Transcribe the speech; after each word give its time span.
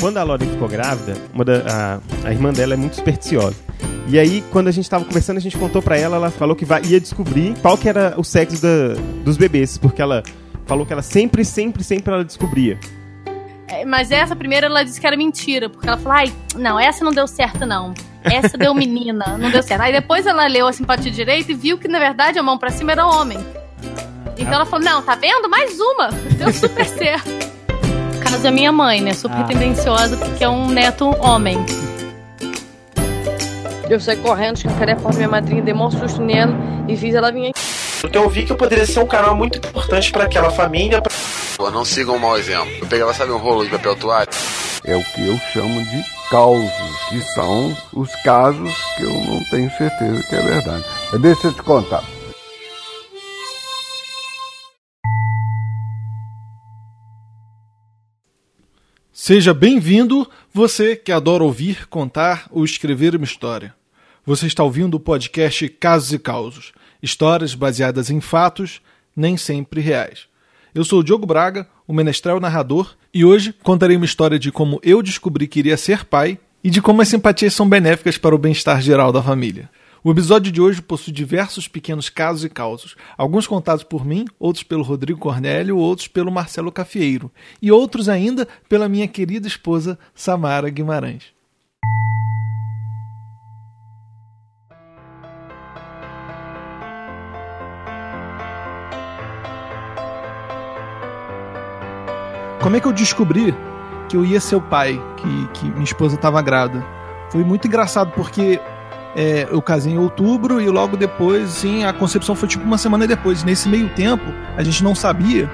quando 0.00 0.16
a 0.16 0.24
Lauren 0.24 0.48
ficou 0.48 0.66
grávida, 0.66 1.14
da, 1.44 2.00
a, 2.24 2.28
a 2.28 2.32
irmã 2.32 2.52
dela 2.52 2.74
é 2.74 2.76
muito 2.76 2.96
supersticiosa. 2.96 3.56
E 4.08 4.18
aí, 4.18 4.42
quando 4.50 4.68
a 4.68 4.72
gente 4.72 4.88
tava 4.88 5.04
conversando, 5.04 5.36
a 5.36 5.40
gente 5.40 5.56
contou 5.56 5.80
pra 5.80 5.96
ela, 5.96 6.16
ela 6.16 6.30
falou 6.30 6.56
que 6.56 6.64
vai, 6.64 6.82
ia 6.84 6.98
descobrir 6.98 7.54
qual 7.60 7.78
que 7.78 7.88
era 7.88 8.14
o 8.16 8.24
sexo 8.24 8.60
da, 8.60 8.94
dos 9.24 9.36
bebês, 9.36 9.78
porque 9.78 10.02
ela 10.02 10.22
falou 10.66 10.84
que 10.84 10.92
ela 10.92 11.02
sempre, 11.02 11.44
sempre, 11.44 11.84
sempre 11.84 12.12
ela 12.12 12.24
descobria. 12.24 12.78
É, 13.68 13.84
Mas 13.84 14.10
essa 14.10 14.34
primeira 14.34 14.66
ela 14.66 14.82
disse 14.82 15.00
que 15.00 15.06
era 15.06 15.16
mentira, 15.16 15.68
porque 15.68 15.86
ela 15.86 15.96
falou: 15.96 16.18
ai, 16.18 16.32
não, 16.56 16.80
essa 16.80 17.04
não 17.04 17.12
deu 17.12 17.28
certo, 17.28 17.64
não. 17.64 17.94
Essa 18.24 18.58
deu 18.58 18.74
menina, 18.74 19.38
não 19.38 19.50
deu 19.50 19.62
certo. 19.62 19.82
Aí 19.82 19.92
depois 19.92 20.26
ela 20.26 20.46
leu 20.46 20.66
a 20.66 20.72
simpatia 20.72 21.10
direito 21.10 21.52
e 21.52 21.54
viu 21.54 21.78
que, 21.78 21.86
na 21.86 21.98
verdade, 21.98 22.38
a 22.38 22.42
mão 22.42 22.58
pra 22.58 22.70
cima 22.70 22.92
era 22.92 23.06
homem. 23.06 23.38
Então 24.36 24.54
ela 24.54 24.66
falou: 24.66 24.84
não, 24.84 25.02
tá 25.02 25.14
vendo? 25.14 25.48
Mais 25.48 25.78
uma. 25.78 26.08
Deu 26.36 26.52
super 26.52 26.84
certo. 26.88 27.30
Caso 28.30 28.42
da 28.42 28.50
minha 28.50 28.70
mãe, 28.72 29.00
né? 29.00 29.12
Super 29.12 29.40
Ah. 29.40 29.44
tendenciosa, 29.44 30.16
porque 30.16 30.44
é 30.44 30.48
um 30.48 30.68
neto 30.68 31.06
homem. 31.20 31.58
Eu 33.88 33.98
saí 33.98 34.16
correndo, 34.18 34.56
escancarei 34.56 34.94
a 34.94 34.96
porta 34.96 35.12
da 35.12 35.16
minha 35.18 35.28
madrinha, 35.28 35.62
dei 35.62 35.74
maior 35.74 35.90
susto 35.90 36.22
nela 36.22 36.54
e 36.86 36.96
fiz 36.96 37.14
ela 37.14 37.32
vir 37.32 37.48
aqui. 37.50 37.60
Então 38.04 38.22
eu 38.22 38.30
vi 38.30 38.44
que 38.44 38.52
eu 38.52 38.56
poderia 38.56 38.86
ser 38.86 39.00
um 39.00 39.06
canal 39.06 39.34
muito 39.34 39.58
importante 39.58 40.12
para 40.12 40.24
aquela 40.24 40.50
família. 40.50 41.02
pra- 41.02 41.12
Pô, 41.56 41.70
não 41.70 41.84
sigam 41.84 42.14
um 42.14 42.18
mau 42.18 42.38
exemplo. 42.38 42.70
Eu 42.80 42.86
pegava, 42.86 43.12
sabe, 43.12 43.32
um 43.32 43.36
rolo 43.38 43.64
de 43.64 43.70
papel 43.70 43.96
toalha? 43.96 44.28
É 44.84 44.96
o 44.96 45.02
que 45.04 45.26
eu 45.28 45.38
chamo 45.52 45.84
de 45.84 46.02
causos, 46.30 46.70
que 47.08 47.20
são 47.34 47.76
os 47.92 48.14
casos 48.22 48.72
que 48.96 49.02
eu 49.02 49.12
não 49.12 49.44
tenho 49.50 49.70
certeza 49.76 50.22
que 50.22 50.34
é 50.36 50.40
verdade. 50.40 50.84
Mas 51.12 51.20
Deixa 51.20 51.48
eu 51.48 51.52
te 51.52 51.62
contar. 51.62 52.02
Seja 59.22 59.52
bem-vindo, 59.52 60.26
você 60.50 60.96
que 60.96 61.12
adora 61.12 61.44
ouvir, 61.44 61.86
contar 61.88 62.46
ou 62.50 62.64
escrever 62.64 63.14
uma 63.14 63.26
história. 63.26 63.74
Você 64.24 64.46
está 64.46 64.64
ouvindo 64.64 64.94
o 64.94 64.98
podcast 64.98 65.68
Casos 65.68 66.14
e 66.14 66.18
Causos, 66.18 66.72
histórias 67.02 67.54
baseadas 67.54 68.08
em 68.08 68.18
fatos, 68.18 68.80
nem 69.14 69.36
sempre 69.36 69.82
reais. 69.82 70.20
Eu 70.74 70.86
sou 70.86 71.00
o 71.00 71.04
Diogo 71.04 71.26
Braga, 71.26 71.68
o 71.86 71.92
menestrel 71.92 72.40
narrador, 72.40 72.96
e 73.12 73.22
hoje 73.22 73.54
contarei 73.62 73.94
uma 73.94 74.06
história 74.06 74.38
de 74.38 74.50
como 74.50 74.80
eu 74.82 75.02
descobri 75.02 75.46
que 75.46 75.58
iria 75.58 75.76
ser 75.76 76.06
pai 76.06 76.38
e 76.64 76.70
de 76.70 76.80
como 76.80 77.02
as 77.02 77.08
simpatias 77.08 77.52
são 77.52 77.68
benéficas 77.68 78.16
para 78.16 78.34
o 78.34 78.38
bem-estar 78.38 78.80
geral 78.80 79.12
da 79.12 79.22
família. 79.22 79.68
O 80.02 80.10
episódio 80.10 80.50
de 80.50 80.62
hoje 80.62 80.80
possui 80.80 81.12
diversos 81.12 81.68
pequenos 81.68 82.08
casos 82.08 82.42
e 82.42 82.48
causos, 82.48 82.96
alguns 83.18 83.46
contados 83.46 83.84
por 83.84 84.02
mim, 84.02 84.24
outros 84.38 84.64
pelo 84.64 84.82
Rodrigo 84.82 85.20
Cornélio, 85.20 85.76
outros 85.76 86.08
pelo 86.08 86.32
Marcelo 86.32 86.72
Cafieiro, 86.72 87.30
e 87.60 87.70
outros 87.70 88.08
ainda 88.08 88.48
pela 88.66 88.88
minha 88.88 89.06
querida 89.06 89.46
esposa 89.46 89.98
Samara 90.14 90.70
Guimarães. 90.70 91.34
Como 102.62 102.74
é 102.74 102.80
que 102.80 102.86
eu 102.86 102.92
descobri 102.92 103.54
que 104.08 104.16
eu 104.16 104.24
ia 104.24 104.40
ser 104.40 104.56
o 104.56 104.62
pai, 104.62 104.98
que, 105.18 105.60
que 105.60 105.66
minha 105.66 105.84
esposa 105.84 106.14
estava 106.14 106.40
grávida? 106.40 106.82
Foi 107.30 107.44
muito 107.44 107.68
engraçado 107.68 108.12
porque 108.12 108.58
é, 109.16 109.48
eu 109.50 109.60
casei 109.60 109.92
em 109.92 109.98
outubro 109.98 110.60
e 110.60 110.68
logo 110.68 110.96
depois, 110.96 111.50
assim, 111.50 111.84
a 111.84 111.92
concepção 111.92 112.34
foi 112.34 112.48
tipo 112.48 112.64
uma 112.64 112.78
semana 112.78 113.06
depois. 113.06 113.42
Nesse 113.42 113.68
meio 113.68 113.88
tempo, 113.90 114.24
a 114.56 114.62
gente 114.62 114.84
não 114.84 114.94
sabia. 114.94 115.50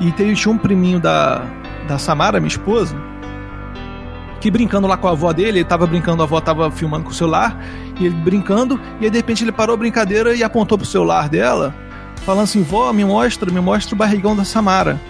E 0.00 0.10
teve, 0.12 0.34
tinha 0.34 0.52
um 0.52 0.58
priminho 0.58 0.98
da, 0.98 1.44
da 1.86 1.98
Samara, 1.98 2.40
minha 2.40 2.48
esposa, 2.48 2.96
que 4.40 4.50
brincando 4.50 4.86
lá 4.86 4.96
com 4.96 5.08
a 5.08 5.10
avó 5.10 5.32
dele, 5.32 5.58
ele 5.58 5.64
tava 5.64 5.86
brincando, 5.86 6.22
a 6.22 6.24
avó 6.24 6.40
tava 6.40 6.70
filmando 6.70 7.04
com 7.04 7.10
o 7.10 7.14
celular, 7.14 7.58
e 7.98 8.06
ele 8.06 8.14
brincando, 8.14 8.80
e 9.00 9.04
aí 9.04 9.10
de 9.10 9.16
repente 9.16 9.42
ele 9.42 9.52
parou 9.52 9.74
a 9.74 9.76
brincadeira 9.76 10.34
e 10.34 10.44
apontou 10.44 10.78
pro 10.78 10.86
celular 10.86 11.28
dela, 11.28 11.74
falando 12.24 12.44
assim: 12.44 12.62
vó, 12.62 12.92
me 12.92 13.04
mostra, 13.04 13.50
me 13.50 13.60
mostra 13.60 13.94
o 13.94 13.98
barrigão 13.98 14.36
da 14.36 14.44
Samara. 14.44 15.00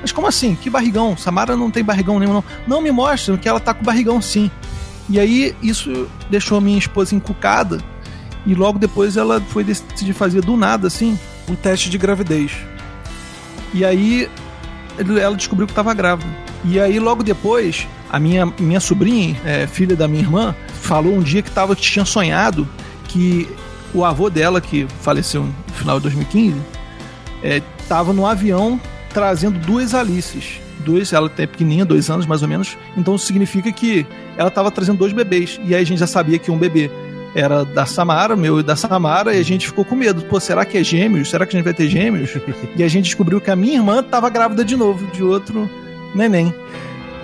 Mas 0.00 0.10
como 0.10 0.26
assim? 0.26 0.56
Que 0.56 0.68
barrigão? 0.68 1.16
Samara 1.16 1.56
não 1.56 1.70
tem 1.70 1.84
barrigão 1.84 2.18
nenhum, 2.18 2.32
não. 2.32 2.44
Não 2.66 2.82
me 2.82 2.90
mostra, 2.90 3.36
que 3.38 3.48
ela 3.48 3.60
tá 3.60 3.72
com 3.72 3.84
barrigão 3.84 4.20
sim. 4.20 4.50
E 5.12 5.20
aí 5.20 5.54
isso 5.62 6.08
deixou 6.30 6.56
a 6.56 6.60
minha 6.60 6.78
esposa 6.78 7.14
encucada 7.14 7.78
e 8.46 8.54
logo 8.54 8.78
depois 8.78 9.18
ela 9.18 9.42
foi 9.42 9.62
decidir 9.62 10.14
fazer 10.14 10.40
do 10.40 10.56
nada 10.56 10.86
assim 10.86 11.18
um 11.46 11.54
teste 11.54 11.90
de 11.90 11.98
gravidez. 11.98 12.52
E 13.74 13.84
aí 13.84 14.26
ela 15.20 15.36
descobriu 15.36 15.66
que 15.66 15.72
estava 15.72 15.92
grávida. 15.92 16.30
E 16.64 16.80
aí 16.80 16.98
logo 16.98 17.22
depois 17.22 17.86
a 18.08 18.18
minha 18.18 18.46
minha 18.58 18.80
sobrinha, 18.80 19.38
é, 19.44 19.66
filha 19.66 19.94
da 19.94 20.08
minha 20.08 20.22
irmã, 20.22 20.56
falou 20.80 21.14
um 21.14 21.20
dia 21.20 21.42
que 21.42 21.50
tava 21.50 21.76
tinha 21.76 22.06
sonhado 22.06 22.66
que 23.06 23.46
o 23.92 24.06
avô 24.06 24.30
dela 24.30 24.62
que 24.62 24.86
faleceu 25.02 25.44
no 25.44 25.74
final 25.74 25.98
de 25.98 26.04
2015 26.04 26.56
estava 27.78 28.14
no 28.14 28.26
avião 28.26 28.80
trazendo 29.12 29.58
duas 29.58 29.94
Alices. 29.94 30.61
Dois, 30.82 31.12
ela 31.12 31.30
é 31.38 31.46
pequenininha, 31.46 31.84
dois 31.84 32.10
anos 32.10 32.26
mais 32.26 32.42
ou 32.42 32.48
menos. 32.48 32.76
Então 32.96 33.14
isso 33.14 33.26
significa 33.26 33.70
que 33.72 34.06
ela 34.36 34.48
estava 34.48 34.70
trazendo 34.70 34.98
dois 34.98 35.12
bebês. 35.12 35.60
E 35.64 35.74
aí 35.74 35.82
a 35.82 35.86
gente 35.86 35.98
já 35.98 36.06
sabia 36.06 36.38
que 36.38 36.50
um 36.50 36.58
bebê 36.58 36.90
era 37.34 37.64
da 37.64 37.86
Samara, 37.86 38.36
meu 38.36 38.60
e 38.60 38.62
da 38.62 38.76
Samara, 38.76 39.34
e 39.34 39.40
a 39.40 39.42
gente 39.42 39.66
ficou 39.66 39.84
com 39.84 39.96
medo. 39.96 40.22
Pô, 40.22 40.38
será 40.38 40.64
que 40.64 40.76
é 40.76 40.84
gêmeos? 40.84 41.30
Será 41.30 41.46
que 41.46 41.56
a 41.56 41.58
gente 41.58 41.64
vai 41.64 41.74
ter 41.74 41.88
gêmeos? 41.88 42.36
e 42.76 42.82
a 42.82 42.88
gente 42.88 43.04
descobriu 43.04 43.40
que 43.40 43.50
a 43.50 43.56
minha 43.56 43.74
irmã 43.74 44.00
estava 44.00 44.28
grávida 44.28 44.64
de 44.64 44.76
novo, 44.76 45.06
de 45.12 45.22
outro 45.22 45.70
neném. 46.14 46.54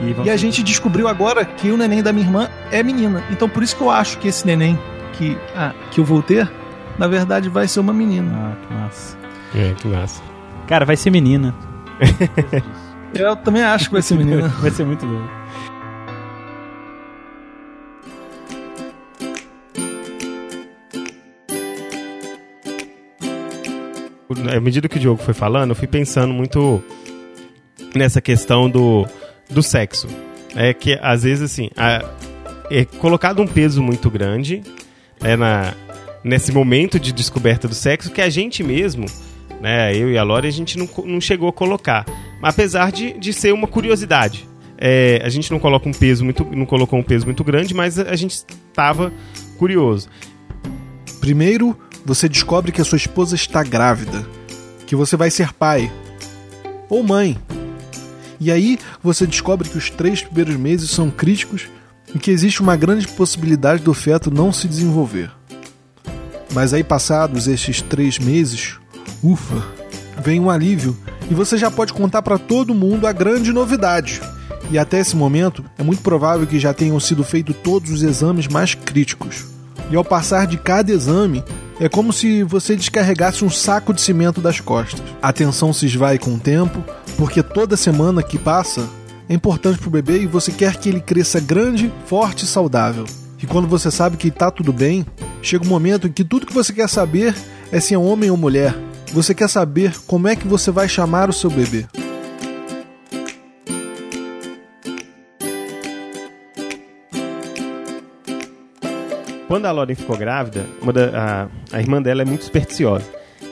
E, 0.00 0.26
E 0.26 0.30
a 0.30 0.36
gente 0.36 0.62
descobriu 0.62 1.08
agora 1.08 1.44
que 1.44 1.70
o 1.70 1.76
neném 1.76 2.02
da 2.02 2.12
minha 2.12 2.26
irmã 2.26 2.48
é 2.70 2.82
menina. 2.82 3.22
Então 3.30 3.48
por 3.48 3.62
isso 3.62 3.76
que 3.76 3.82
eu 3.82 3.90
acho 3.90 4.19
que 4.19 4.28
esse 4.28 4.46
neném 4.46 4.78
que, 5.14 5.36
ah, 5.54 5.72
que 5.90 6.00
eu 6.00 6.04
vou 6.04 6.22
ter, 6.22 6.50
na 6.96 7.08
verdade 7.08 7.48
vai 7.48 7.66
ser 7.66 7.80
uma 7.80 7.92
menina. 7.92 8.30
Ah, 8.32 8.66
que 8.66 8.75
massa. 8.75 9.19
É, 9.54 9.75
que 9.75 9.88
massa. 9.88 10.22
Cara, 10.66 10.84
vai 10.84 10.96
ser 10.96 11.10
menina. 11.10 11.54
Eu 13.18 13.36
também 13.36 13.62
acho 13.62 13.86
que 13.86 13.92
vai 13.92 14.02
ser 14.02 14.14
menina. 14.16 14.48
vai 14.48 14.70
ser 14.70 14.84
muito 14.86 15.04
doido. 15.04 15.28
À 24.54 24.60
medida 24.60 24.88
que 24.88 24.96
o 24.96 25.00
Diogo 25.00 25.22
foi 25.22 25.32
falando, 25.32 25.70
eu 25.70 25.76
fui 25.76 25.88
pensando 25.88 26.32
muito 26.34 26.82
nessa 27.94 28.20
questão 28.20 28.68
do, 28.68 29.06
do 29.48 29.62
sexo. 29.62 30.06
É 30.54 30.74
que, 30.74 30.98
às 31.00 31.22
vezes, 31.22 31.42
assim, 31.50 31.70
a- 31.76 32.04
é 32.70 32.84
colocado 32.84 33.40
um 33.40 33.46
peso 33.46 33.82
muito 33.82 34.10
grande 34.10 34.62
é, 35.22 35.34
na, 35.36 35.72
nesse 36.22 36.52
momento 36.52 37.00
de 37.00 37.12
descoberta 37.12 37.66
do 37.66 37.74
sexo 37.74 38.10
que 38.10 38.20
a 38.20 38.28
gente 38.28 38.62
mesmo, 38.62 39.06
né, 39.62 39.94
eu 39.96 40.10
e 40.10 40.18
a 40.18 40.22
Lore, 40.22 40.46
a 40.46 40.50
gente 40.52 40.76
não, 40.76 40.88
não 41.06 41.20
chegou 41.20 41.48
a 41.48 41.52
colocar. 41.52 42.04
Apesar 42.43 42.93
de, 42.93 43.12
de 43.19 43.32
ser 43.32 43.53
uma 43.53 43.66
curiosidade. 43.66 44.49
É, 44.81 45.21
a 45.25 45.28
gente 45.28 45.50
não 45.50 45.59
coloca 45.59 45.88
um 45.88 45.93
peso 45.93 46.25
muito, 46.25 46.44
não 46.44 46.65
colocou 46.65 46.99
um 46.99 47.03
peso 47.03 47.25
muito 47.25 47.43
grande, 47.43 47.75
mas 47.75 47.99
a, 47.99 48.03
a 48.10 48.16
gente 48.16 48.32
estava 48.32 49.12
curioso. 49.59 50.09
Primeiro, 51.21 51.76
você 52.04 52.28
descobre 52.28 52.71
que 52.71 52.81
a 52.81 52.84
sua 52.84 52.97
esposa 52.97 53.34
está 53.34 53.65
grávida, 53.65 54.25
que 54.87 54.94
você 54.94 55.16
vai 55.16 55.31
ser 55.31 55.53
pai 55.53 55.91
ou 56.88 57.03
mãe. 57.03 57.37
E 58.41 58.53
aí 58.53 58.78
você 59.03 59.26
descobre 59.26 59.69
que 59.69 59.76
os 59.76 59.91
três 59.91 60.22
primeiros 60.22 60.56
meses 60.56 60.91
são 60.91 61.10
críticos 61.10 61.69
e 62.15 62.19
que 62.19 62.31
existe 62.31 62.62
uma 62.62 62.76
grande 62.76 63.09
possibilidade 63.09 63.82
do 63.82 63.93
feto 63.93 64.31
não 64.31 64.53
se 64.53 64.69
desenvolver. 64.69 65.31
Mas 66.53 66.72
aí, 66.72 66.82
passados 66.82 67.47
estes 67.47 67.82
três 67.82 68.19
meses, 68.19 68.78
ufa, 69.22 69.62
vem 70.22 70.41
um 70.41 70.49
alívio 70.49 70.97
e 71.30 71.34
você 71.34 71.56
já 71.56 71.70
pode 71.70 71.92
contar 71.92 72.22
para 72.22 72.38
todo 72.38 72.75
mundo 72.75 73.06
a 73.06 73.12
grande 73.12 73.52
novidade. 73.52 74.20
E 74.70 74.78
até 74.78 75.00
esse 75.00 75.16
momento, 75.16 75.64
é 75.78 75.82
muito 75.82 76.02
provável 76.02 76.46
que 76.46 76.58
já 76.58 76.75
tenham 76.75 76.98
sido 77.00 77.25
feitos 77.25 77.56
todos 77.62 77.90
os 77.90 78.02
exames 78.02 78.46
mais 78.46 78.75
críticos. 78.75 79.46
E 79.90 79.96
ao 79.96 80.04
passar 80.04 80.46
de 80.46 80.58
cada 80.58 80.92
exame, 80.92 81.42
é 81.80 81.88
como 81.88 82.12
se 82.12 82.42
você 82.42 82.76
descarregasse 82.76 83.44
um 83.44 83.50
saco 83.50 83.94
de 83.94 84.00
cimento 84.00 84.40
das 84.40 84.60
costas. 84.60 85.00
A 85.22 85.32
tensão 85.32 85.72
se 85.72 85.86
esvai 85.86 86.19
com 86.19 86.34
o 86.34 86.38
tempo, 86.38 86.84
porque 87.16 87.42
toda 87.42 87.76
semana 87.76 88.22
que 88.22 88.38
passa 88.38 88.86
é 89.28 89.34
importante 89.34 89.78
pro 89.78 89.90
bebê 89.90 90.20
e 90.20 90.26
você 90.26 90.50
quer 90.50 90.76
que 90.76 90.88
ele 90.88 91.00
cresça 91.00 91.40
grande, 91.40 91.92
forte 92.06 92.44
e 92.44 92.48
saudável. 92.48 93.04
E 93.42 93.46
quando 93.46 93.69
você 93.69 93.90
sabe 93.90 94.16
que 94.16 94.31
tá 94.31 94.50
tudo 94.50 94.72
bem, 94.72 95.06
chega 95.40 95.64
um 95.64 95.69
momento 95.69 96.08
em 96.08 96.12
que 96.12 96.24
tudo 96.24 96.46
que 96.46 96.52
você 96.52 96.72
quer 96.72 96.88
saber 96.88 97.34
é 97.70 97.78
se 97.78 97.94
é 97.94 97.98
homem 97.98 98.31
ou 98.31 98.36
mulher. 98.36 98.74
Você 99.12 99.34
quer 99.34 99.49
saber 99.49 99.94
como 100.06 100.28
é 100.28 100.37
que 100.37 100.46
você 100.46 100.70
vai 100.70 100.88
chamar 100.88 101.28
o 101.28 101.32
seu 101.32 101.50
bebê. 101.50 101.87
Quando 109.46 109.64
a 109.66 109.72
Lauren 109.72 109.94
ficou 109.94 110.16
grávida, 110.16 110.66
da- 110.93 111.49
a, 111.72 111.76
a 111.76 111.81
irmã 111.81 112.02
dela 112.02 112.22
é 112.22 112.25
muito 112.25 112.44
supersticiosa. 112.44 113.05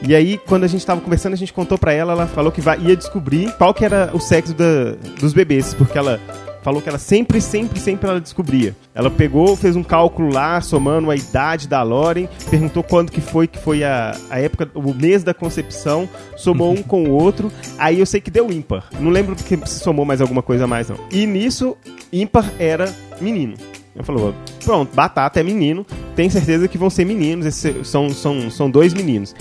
E 0.07 0.15
aí, 0.15 0.37
quando 0.47 0.65
a 0.65 0.67
gente 0.67 0.85
tava 0.85 1.01
conversando, 1.01 1.33
a 1.33 1.37
gente 1.37 1.53
contou 1.55 1.79
pra 1.79 1.93
ela, 1.93 2.13
ela 2.13 2.27
falou 2.27 2.53
que 2.53 2.61
vai, 2.61 2.79
ia 2.81 2.95
descobrir 2.95 3.51
qual 3.57 3.73
que 3.73 3.83
era 3.85 4.11
o 4.13 4.21
sexo 4.21 4.53
da- 4.53 4.93
dos 5.19 5.33
bebês, 5.33 5.73
porque 5.73 5.97
ela 5.97 6.21
falou 6.67 6.83
que 6.83 6.89
ela 6.89 6.99
sempre, 6.99 7.41
sempre, 7.41 7.79
sempre 7.79 8.11
ela 8.11 8.21
descobria. 8.21 8.75
Ela 8.93 9.09
pegou, 9.09 9.55
fez 9.55 9.77
um 9.77 9.85
cálculo 9.85 10.33
lá, 10.33 10.61
somando 10.61 11.13
a 11.13 11.15
idade 11.15 11.69
da 11.69 11.81
Lauren, 11.81 12.27
perguntou 12.51 12.83
quando 12.83 13.13
que 13.13 13.21
foi, 13.21 13.47
que 13.47 13.57
foi 13.57 13.85
a, 13.85 14.19
a 14.29 14.41
época, 14.41 14.69
o 14.75 14.93
mês 14.93 15.23
da 15.23 15.33
concepção, 15.33 16.09
somou 16.37 16.73
um 16.73 16.83
com 16.83 17.05
o 17.05 17.13
outro, 17.13 17.53
aí 17.79 18.01
eu 18.01 18.05
sei 18.05 18.21
que 18.21 18.33
deu 18.33 18.51
ímpar. 18.51 18.89
Não 18.99 19.13
lembro 19.13 19.37
porque 19.37 19.57
se 19.65 19.79
somou 19.79 20.05
mais 20.05 20.21
alguma 20.21 20.43
coisa 20.43 20.65
a 20.65 20.67
mais, 20.67 20.89
não. 20.89 20.99
E 21.13 21.25
nisso, 21.25 21.77
ímpar 22.13 22.53
era 22.59 22.93
menino. 23.21 23.55
Eu 23.95 24.03
falou, 24.03 24.35
pronto, 24.65 24.93
Batata 24.93 25.39
é 25.39 25.45
menino, 25.45 25.87
tem 26.17 26.29
certeza 26.29 26.67
que 26.67 26.77
vão 26.77 26.91
ser 26.91 27.05
meninos, 27.05 27.65
são, 27.85 28.11
são, 28.11 28.51
são 28.51 28.69
dois 28.69 28.93
meninos. 28.93 29.37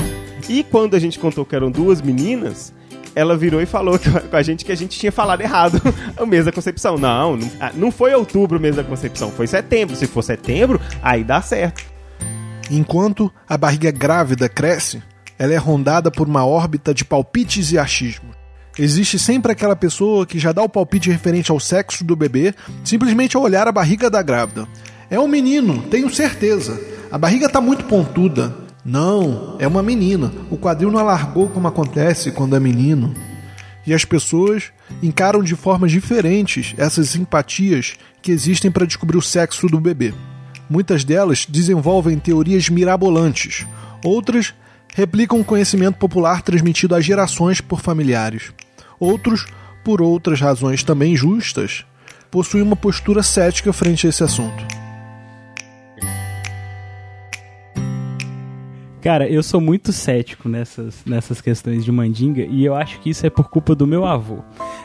E 0.47 0.63
quando 0.63 0.93
a 0.93 0.99
gente 0.99 1.17
contou 1.17 1.43
que 1.43 1.55
eram 1.55 1.71
duas 1.71 2.03
meninas, 2.03 2.71
ela 3.15 3.37
virou 3.37 3.61
e 3.61 3.65
falou 3.65 3.97
com 3.97 4.35
a 4.35 4.43
gente 4.43 4.65
que 4.65 4.71
a 4.71 4.75
gente 4.75 4.99
tinha 4.99 5.11
falado 5.11 5.41
errado 5.41 5.81
o 6.19 6.25
mês 6.25 6.45
da 6.45 6.51
concepção. 6.51 6.97
Não, 6.97 7.37
não, 7.37 7.51
ah, 7.59 7.71
não 7.73 7.91
foi 7.91 8.13
outubro 8.13 8.57
o 8.57 8.61
mês 8.61 8.75
da 8.75 8.83
concepção, 8.83 9.31
foi 9.31 9.47
setembro. 9.47 9.95
Se 9.95 10.05
for 10.05 10.21
setembro, 10.21 10.79
aí 11.01 11.23
dá 11.23 11.41
certo. 11.41 11.83
Enquanto 12.69 13.31
a 13.47 13.57
barriga 13.57 13.91
grávida 13.91 14.49
cresce, 14.49 15.01
ela 15.39 15.53
é 15.53 15.57
rondada 15.57 16.11
por 16.11 16.27
uma 16.27 16.45
órbita 16.45 16.93
de 16.93 17.05
palpites 17.05 17.71
e 17.71 17.77
achismos. 17.77 18.35
Existe 18.77 19.17
sempre 19.17 19.53
aquela 19.53 19.75
pessoa 19.75 20.25
que 20.25 20.37
já 20.37 20.51
dá 20.51 20.61
o 20.61 20.67
palpite 20.67 21.09
referente 21.09 21.49
ao 21.49 21.59
sexo 21.59 22.03
do 22.03 22.15
bebê 22.15 22.53
simplesmente 22.83 23.37
ao 23.37 23.43
olhar 23.43 23.67
a 23.67 23.71
barriga 23.71 24.09
da 24.09 24.21
grávida. 24.21 24.67
É 25.09 25.17
um 25.17 25.27
menino, 25.27 25.81
tenho 25.83 26.13
certeza. 26.13 26.77
A 27.09 27.17
barriga 27.17 27.45
está 27.45 27.61
muito 27.61 27.85
pontuda. 27.85 28.64
Não, 28.85 29.55
é 29.57 29.67
uma 29.67 29.81
menina. 29.81 30.31
O 30.51 30.57
quadril 30.57 30.91
não 30.91 30.99
alargou 30.99 31.49
como 31.49 31.67
acontece 31.67 32.31
quando 32.31 32.55
é 32.55 32.59
menino. 32.59 33.15
E 33.85 33.93
as 33.93 34.05
pessoas 34.05 34.71
encaram 35.01 35.41
de 35.41 35.55
formas 35.55 35.91
diferentes 35.91 36.75
essas 36.77 37.09
simpatias 37.09 37.95
que 38.21 38.31
existem 38.31 38.69
para 38.69 38.85
descobrir 38.85 39.17
o 39.17 39.21
sexo 39.23 39.67
do 39.67 39.79
bebê. 39.79 40.13
Muitas 40.69 41.03
delas 41.03 41.47
desenvolvem 41.47 42.19
teorias 42.19 42.69
mirabolantes, 42.69 43.65
outras 44.03 44.53
replicam 44.93 45.43
conhecimento 45.43 45.97
popular 45.97 46.41
transmitido 46.41 46.95
há 46.95 47.01
gerações 47.01 47.61
por 47.61 47.81
familiares. 47.81 48.53
Outros, 48.99 49.45
por 49.83 50.01
outras 50.01 50.39
razões 50.39 50.83
também 50.83 51.15
justas, 51.15 51.85
possuem 52.31 52.63
uma 52.63 52.75
postura 52.75 53.21
cética 53.21 53.73
frente 53.73 54.07
a 54.07 54.09
esse 54.09 54.23
assunto. 54.23 54.84
Cara, 59.05 59.29
eu 59.29 59.43
sou 59.43 59.61
muito 59.61 59.93
cético 59.93 60.49
nessas, 60.49 61.05
nessas 61.05 61.39
questões 61.39 61.85
de 61.85 61.91
mandinga 61.91 62.41
e 62.41 62.65
eu 62.65 62.73
acho 62.73 62.99
que 62.99 63.11
isso 63.11 63.23
é 63.23 63.29
por 63.29 63.47
culpa 63.51 63.75
do 63.75 63.85
meu 63.85 64.03
avô. 64.03 64.39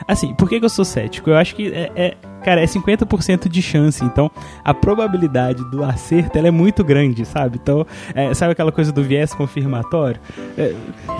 Assim, 0.07 0.31
por 0.35 0.47
que, 0.47 0.59
que 0.59 0.65
eu 0.65 0.69
sou 0.69 0.85
cético? 0.85 1.31
Eu 1.31 1.37
acho 1.37 1.55
que 1.55 1.73
é, 1.73 1.91
é 1.95 2.17
cara, 2.43 2.61
é 2.61 2.65
50% 2.65 3.49
de 3.49 3.61
chance, 3.63 4.05
então 4.05 4.29
a 4.63 4.75
probabilidade 4.75 5.67
do 5.71 5.83
acerto 5.83 6.37
ela 6.37 6.49
é 6.49 6.51
muito 6.51 6.83
grande, 6.83 7.25
sabe? 7.25 7.57
Então, 7.59 7.83
é, 8.13 8.31
sabe 8.35 8.51
aquela 8.51 8.71
coisa 8.71 8.91
do 8.91 9.03
viés 9.03 9.33
confirmatório? 9.33 10.21
É, 10.55 10.75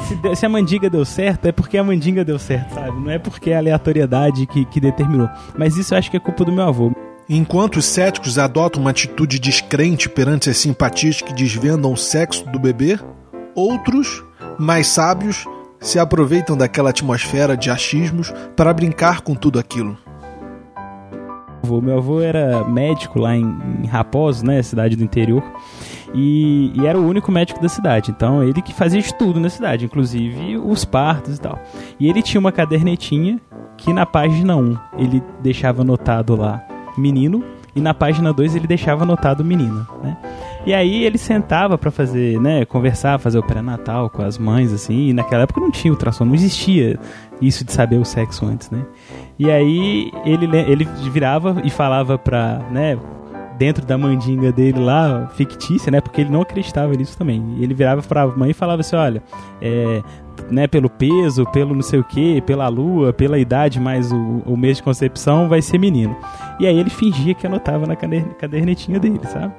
se, 0.07 0.35
se, 0.35 0.45
a 0.45 0.49
mandinga 0.49 0.87
deu 0.87 1.03
certo, 1.03 1.47
é 1.47 1.51
porque 1.51 1.79
a 1.79 1.83
mandinga 1.83 2.23
deu 2.23 2.37
certo, 2.37 2.75
sabe? 2.75 3.01
Não 3.01 3.09
é 3.09 3.17
porque 3.17 3.49
é 3.49 3.55
a 3.55 3.57
aleatoriedade 3.57 4.45
que, 4.45 4.63
que 4.65 4.79
determinou. 4.79 5.27
Mas 5.57 5.75
isso 5.75 5.95
eu 5.95 5.97
acho 5.97 6.11
que 6.11 6.17
é 6.17 6.19
culpa 6.19 6.45
do 6.45 6.51
meu 6.51 6.65
avô. 6.65 6.91
Enquanto 7.33 7.77
os 7.77 7.85
céticos 7.85 8.37
adotam 8.37 8.81
uma 8.81 8.89
atitude 8.89 9.39
descrente 9.39 10.09
perante 10.09 10.49
as 10.49 10.57
simpatias 10.57 11.21
que 11.21 11.33
desvendam 11.33 11.93
o 11.93 11.97
sexo 11.97 12.45
do 12.49 12.59
bebê, 12.59 12.99
outros, 13.55 14.21
mais 14.59 14.87
sábios, 14.87 15.45
se 15.79 15.97
aproveitam 15.97 16.57
daquela 16.57 16.89
atmosfera 16.89 17.55
de 17.55 17.69
achismos 17.69 18.33
para 18.53 18.73
brincar 18.73 19.21
com 19.21 19.33
tudo 19.33 19.59
aquilo. 19.59 19.97
Meu 21.81 21.99
avô 21.99 22.19
era 22.19 22.65
médico 22.65 23.17
lá 23.17 23.33
em, 23.33 23.87
Raposo, 23.87 24.45
né, 24.45 24.61
cidade 24.61 24.97
do 24.97 25.03
interior, 25.05 25.41
e, 26.13 26.73
e, 26.75 26.85
era 26.85 26.99
o 26.99 27.07
único 27.07 27.31
médico 27.31 27.61
da 27.61 27.69
cidade. 27.69 28.11
Então 28.11 28.43
ele 28.43 28.61
que 28.61 28.73
fazia 28.73 29.01
de 29.01 29.13
tudo 29.13 29.39
na 29.39 29.49
cidade, 29.49 29.85
inclusive 29.85 30.57
os 30.57 30.83
partos 30.83 31.37
e 31.37 31.39
tal. 31.39 31.57
E 31.97 32.09
ele 32.09 32.21
tinha 32.21 32.41
uma 32.41 32.51
cadernetinha 32.51 33.39
que 33.77 33.93
na 33.93 34.05
página 34.05 34.57
1 34.57 34.77
ele 34.97 35.23
deixava 35.41 35.81
anotado 35.81 36.35
lá 36.35 36.61
menino 36.97 37.43
e 37.75 37.81
na 37.81 37.93
página 37.93 38.33
2 38.33 38.55
ele 38.55 38.67
deixava 38.67 39.03
anotado 39.03 39.43
menina, 39.43 39.87
né? 40.03 40.17
E 40.65 40.73
aí 40.73 41.03
ele 41.03 41.17
sentava 41.17 41.77
para 41.77 41.89
fazer, 41.89 42.39
né, 42.39 42.65
conversar, 42.65 43.17
fazer 43.17 43.39
o 43.39 43.43
pré-natal 43.43 44.09
com 44.09 44.21
as 44.21 44.37
mães 44.37 44.71
assim, 44.71 45.07
e 45.09 45.13
naquela 45.13 45.43
época 45.43 45.59
não 45.59 45.71
tinha 45.71 45.91
ultrassom, 45.91 46.25
não 46.25 46.35
existia 46.35 46.99
isso 47.41 47.65
de 47.65 47.71
saber 47.71 47.97
o 47.97 48.05
sexo 48.05 48.45
antes, 48.45 48.69
né? 48.69 48.85
E 49.39 49.49
aí 49.49 50.11
ele 50.23 50.45
ele 50.55 50.85
virava 51.11 51.61
e 51.63 51.69
falava 51.69 52.17
pra, 52.17 52.59
né, 52.69 52.97
dentro 53.61 53.85
da 53.85 53.95
mandinga 53.95 54.51
dele 54.51 54.79
lá, 54.79 55.27
fictícia, 55.35 55.91
né? 55.91 56.01
Porque 56.01 56.21
ele 56.21 56.31
não 56.31 56.41
acreditava 56.41 56.91
nisso 56.95 57.15
também. 57.15 57.57
Ele 57.59 57.75
virava 57.75 58.01
pra 58.01 58.25
mãe 58.25 58.49
e 58.49 58.53
falava 58.55 58.81
assim: 58.81 58.95
olha, 58.95 59.21
é, 59.61 60.01
né, 60.51 60.67
pelo 60.67 60.89
peso, 60.89 61.45
pelo 61.51 61.73
não 61.73 61.81
sei 61.81 61.99
o 61.99 62.03
que, 62.03 62.41
pela 62.41 62.67
lua, 62.67 63.13
pela 63.13 63.39
idade, 63.39 63.79
mais 63.79 64.11
o, 64.11 64.43
o 64.45 64.57
mês 64.57 64.77
de 64.77 64.83
concepção, 64.83 65.47
vai 65.47 65.61
ser 65.61 65.77
menino. 65.77 66.15
E 66.59 66.67
aí 66.67 66.77
ele 66.77 66.89
fingia 66.89 67.33
que 67.33 67.47
anotava 67.47 67.85
na 67.85 67.95
cadernetinha 67.95 68.99
dele, 68.99 69.21
sabe? 69.23 69.53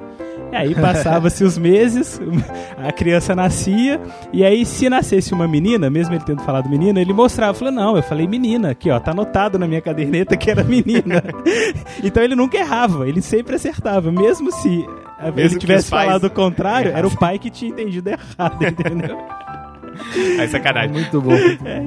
E 0.53 0.57
aí 0.57 0.75
passava-se 0.75 1.43
os 1.43 1.57
meses, 1.57 2.21
a 2.77 2.93
criança 2.93 3.35
nascia, 3.35 3.99
e 4.35 4.45
aí 4.45 4.67
se 4.67 4.87
nascesse 4.87 5.33
uma 5.33 5.49
menina, 5.49 5.89
mesmo 5.89 6.15
ele 6.15 6.25
tendo 6.25 6.43
falado 6.43 6.69
menina, 6.69 7.01
ele 7.01 7.15
mostrava, 7.15 7.55
falou, 7.55 7.73
não, 7.73 7.97
eu 7.97 8.03
falei 8.03 8.27
menina, 8.27 8.73
aqui 8.73 8.91
ó, 8.91 9.01
tá 9.01 9.13
anotado 9.13 9.59
na 9.59 9.67
minha 9.67 9.81
caderneta 9.81 10.37
que 10.37 10.51
era 10.51 10.63
menina. 10.63 11.25
então 12.05 12.23
ele 12.23 12.35
nunca 12.35 12.59
errava, 12.59 13.09
ele 13.09 13.23
sempre 13.23 13.57
acertava, 13.57 14.13
mesmo 14.13 14.53
se 14.53 14.87
mesmo 15.31 15.53
ele 15.53 15.59
tivesse 15.59 15.89
falado 15.89 16.25
o 16.25 16.31
contrário, 16.31 16.93
era 16.95 17.07
o 17.07 17.17
pai 17.17 17.39
que 17.39 17.49
tinha 17.49 17.71
entendido 17.71 18.11
errado, 18.11 18.63
entendeu? 18.67 19.17
Aí 20.41 20.49
sacanagem. 20.49 20.93
Muito 20.93 21.21
bom. 21.21 21.33
É, 21.33 21.87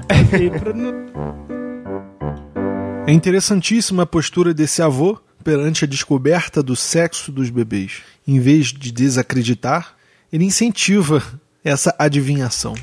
é 3.07 3.13
interessantíssima 3.13 4.03
a 4.03 4.05
postura 4.05 4.53
desse 4.53 4.81
avô 4.81 5.19
perante 5.43 5.85
a 5.85 5.87
descoberta 5.87 6.63
do 6.63 6.75
sexo 6.75 7.31
dos 7.31 7.49
bebês. 7.49 8.01
Em 8.27 8.39
vez 8.39 8.67
de 8.67 8.91
desacreditar, 8.91 9.93
ele 10.33 10.43
incentiva 10.43 11.21
essa 11.63 11.95
adivinhação. 11.99 12.73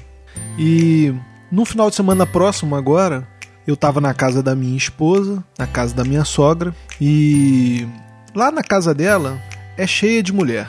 E 0.58 1.12
no 1.50 1.64
final 1.64 1.90
de 1.90 1.96
semana 1.96 2.24
próximo, 2.24 2.76
agora, 2.76 3.26
eu 3.66 3.74
estava 3.74 4.00
na 4.00 4.14
casa 4.14 4.42
da 4.42 4.54
minha 4.54 4.76
esposa, 4.76 5.42
na 5.58 5.66
casa 5.66 5.94
da 5.94 6.04
minha 6.04 6.24
sogra, 6.24 6.74
e 7.00 7.86
lá 8.34 8.50
na 8.50 8.62
casa 8.62 8.94
dela 8.94 9.40
é 9.76 9.86
cheia 9.86 10.22
de 10.22 10.32
mulher. 10.32 10.68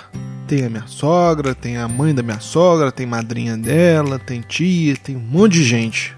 Tem 0.53 0.65
a 0.65 0.69
minha 0.69 0.85
sogra, 0.85 1.55
tem 1.55 1.77
a 1.77 1.87
mãe 1.87 2.13
da 2.13 2.21
minha 2.21 2.39
sogra, 2.39 2.91
tem 2.91 3.07
madrinha 3.07 3.57
dela, 3.57 4.19
tem 4.19 4.39
tia, 4.39 4.95
tem 4.95 5.17
um 5.17 5.19
monte 5.19 5.53
de 5.53 5.63
gente. 5.63 6.15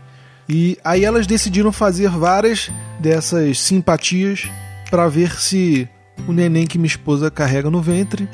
E 0.50 0.78
aí 0.84 1.06
elas 1.06 1.26
decidiram 1.26 1.72
fazer 1.72 2.10
várias 2.10 2.70
dessas 3.00 3.58
simpatias 3.62 4.50
para 4.90 5.08
ver 5.08 5.40
se 5.40 5.88
o 6.28 6.34
neném 6.34 6.68
que 6.68 6.78
minha 6.78 6.86
esposa 6.86 7.32
carrega 7.32 7.72
no 7.72 7.82
ventre 7.82 8.28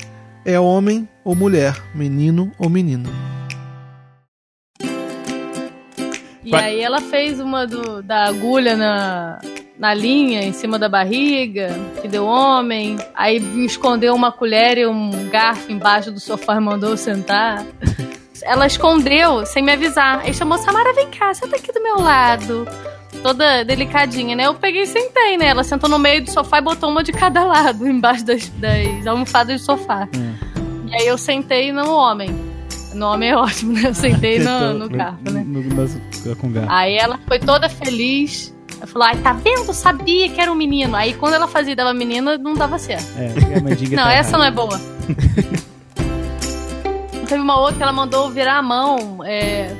é 0.44 0.58
homem 0.58 1.08
ou 1.22 1.36
mulher, 1.36 1.80
menino 1.94 2.50
ou 2.58 2.68
menina. 2.68 3.08
E 6.42 6.52
aí 6.52 6.80
ela 6.80 7.00
fez 7.00 7.38
uma 7.38 7.64
do, 7.64 8.02
da 8.02 8.24
agulha 8.24 8.76
na, 8.76 9.38
na 9.78 9.94
linha, 9.94 10.42
em 10.42 10.52
cima 10.52 10.78
da 10.78 10.88
barriga, 10.88 11.70
que 12.00 12.08
deu 12.08 12.24
homem. 12.24 12.96
Aí 13.14 13.40
me 13.40 13.66
escondeu 13.66 14.14
uma 14.14 14.30
colher 14.30 14.78
e 14.78 14.86
um 14.86 15.28
garfo 15.28 15.70
embaixo 15.70 16.10
do 16.10 16.20
sofá 16.20 16.56
e 16.56 16.60
mandou 16.60 16.96
sentar. 16.96 17.64
Ela 18.42 18.66
escondeu 18.66 19.46
sem 19.46 19.62
me 19.62 19.72
avisar. 19.72 20.20
Aí 20.20 20.34
chamou 20.34 20.58
Samara, 20.58 20.92
vem 20.92 21.08
cá, 21.10 21.32
senta 21.32 21.56
aqui 21.56 21.72
do 21.72 21.82
meu 21.82 22.00
lado. 22.00 22.66
Toda 23.22 23.64
delicadinha, 23.64 24.34
né? 24.34 24.46
Eu 24.46 24.54
peguei 24.54 24.82
e 24.82 24.86
sentei, 24.86 25.36
né? 25.36 25.46
Ela 25.46 25.62
sentou 25.62 25.88
no 25.88 25.98
meio 25.98 26.24
do 26.24 26.30
sofá 26.30 26.58
e 26.58 26.62
botou 26.62 26.90
uma 26.90 27.04
de 27.04 27.12
cada 27.12 27.44
lado, 27.46 27.86
embaixo 27.86 28.24
das, 28.24 28.48
das 28.48 29.06
almofadas 29.06 29.60
do 29.60 29.64
sofá. 29.64 30.08
Hum. 30.16 30.34
E 30.88 30.94
aí 30.94 31.06
eu 31.06 31.16
sentei 31.16 31.72
no 31.72 31.88
homem. 31.92 32.30
No 32.94 33.06
homem 33.06 33.30
é 33.30 33.36
ótimo, 33.36 33.72
né? 33.72 33.82
Eu 33.86 33.94
sentei 33.94 34.38
no, 34.40 34.74
no 34.74 34.88
garfo, 34.88 35.30
né? 35.30 35.44
No, 35.46 35.62
no. 35.62 35.88
Aí 36.68 36.96
ela 36.96 37.18
foi 37.26 37.38
toda 37.38 37.68
feliz. 37.68 38.52
Ela 38.82 38.88
falou, 38.88 39.06
ai, 39.06 39.16
tá 39.18 39.32
vendo? 39.32 39.72
Sabia 39.72 40.28
que 40.28 40.40
era 40.40 40.50
um 40.50 40.56
menino. 40.56 40.96
Aí 40.96 41.14
quando 41.14 41.34
ela 41.34 41.46
fazia 41.46 41.76
dela 41.76 41.94
menina, 41.94 42.36
não 42.36 42.54
dava 42.54 42.80
certo. 42.80 43.06
É, 43.16 43.28
não, 43.94 44.02
tá 44.02 44.12
essa 44.12 44.36
não 44.36 44.44
é 44.44 44.50
boa. 44.50 44.76
Teve 47.28 47.40
uma 47.40 47.60
outra 47.60 47.76
que 47.76 47.82
ela 47.84 47.92
mandou 47.92 48.28
virar 48.28 48.58
a 48.58 48.62
mão. 48.62 49.20
É... 49.24 49.72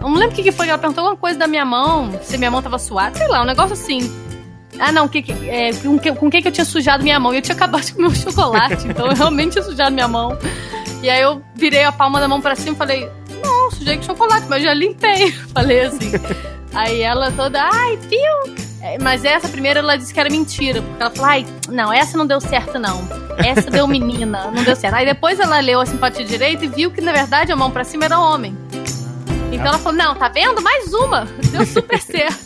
Eu 0.00 0.08
não 0.08 0.14
lembro 0.14 0.32
o 0.32 0.34
que, 0.34 0.42
que 0.42 0.50
foi. 0.50 0.68
Ela 0.68 0.78
perguntou 0.78 1.04
alguma 1.04 1.20
coisa 1.20 1.38
da 1.38 1.46
minha 1.46 1.66
mão. 1.66 2.18
Se 2.22 2.38
minha 2.38 2.50
mão 2.50 2.62
tava 2.62 2.78
suada. 2.78 3.18
Sei 3.18 3.28
lá, 3.28 3.42
um 3.42 3.44
negócio 3.44 3.74
assim. 3.74 4.10
Ah, 4.78 4.90
não, 4.90 5.06
que, 5.06 5.22
é, 5.46 5.74
com, 5.74 5.98
que, 5.98 6.10
com 6.14 6.30
que, 6.30 6.40
que 6.40 6.48
eu 6.48 6.52
tinha 6.52 6.64
sujado 6.64 7.04
minha 7.04 7.20
mão? 7.20 7.34
Eu 7.34 7.42
tinha 7.42 7.54
acabado 7.54 7.84
de 7.84 7.92
comer 7.92 8.08
um 8.08 8.14
chocolate, 8.14 8.88
então 8.88 9.06
eu 9.06 9.14
realmente 9.14 9.52
tinha 9.52 9.62
sujado 9.62 9.92
minha 9.92 10.08
mão. 10.08 10.38
E 11.02 11.10
aí 11.10 11.20
eu 11.20 11.42
virei 11.54 11.84
a 11.84 11.92
palma 11.92 12.18
da 12.18 12.26
mão 12.26 12.40
pra 12.40 12.56
cima 12.56 12.74
e 12.74 12.78
falei, 12.78 13.08
não, 13.42 13.70
sujei 13.70 13.98
com 13.98 14.02
chocolate, 14.02 14.46
mas 14.48 14.62
já 14.62 14.72
limpei. 14.74 15.30
Falei 15.54 15.82
assim. 15.82 16.10
Aí 16.74 17.00
ela 17.02 17.30
toda, 17.32 17.62
ai, 17.62 17.96
viu? 17.96 18.54
É, 18.82 18.98
Mas 19.00 19.24
essa 19.24 19.48
primeira 19.48 19.80
ela 19.80 19.96
disse 19.96 20.12
que 20.12 20.20
era 20.20 20.28
mentira, 20.28 20.82
porque 20.82 21.02
ela 21.02 21.10
falou, 21.10 21.30
ai, 21.30 21.46
não, 21.68 21.92
essa 21.92 22.18
não 22.18 22.26
deu 22.26 22.40
certo, 22.40 22.78
não. 22.78 23.00
Essa 23.38 23.70
deu 23.70 23.86
menina, 23.86 24.50
não 24.54 24.62
deu 24.62 24.76
certo. 24.76 24.94
Aí 24.94 25.06
depois 25.06 25.40
ela 25.40 25.58
leu 25.60 25.80
a 25.80 25.86
simpatia 25.86 26.24
direita 26.24 26.64
e 26.64 26.68
viu 26.68 26.90
que, 26.90 27.00
na 27.00 27.12
verdade, 27.12 27.52
a 27.52 27.56
mão 27.56 27.70
pra 27.70 27.84
cima 27.84 28.04
era 28.04 28.18
homem. 28.18 28.56
Então 29.52 29.66
ela 29.68 29.78
falou, 29.78 29.96
não, 29.96 30.14
tá 30.14 30.28
vendo? 30.28 30.60
Mais 30.60 30.92
uma. 30.92 31.26
Deu 31.50 31.64
super 31.64 31.98
certo. 32.02 32.44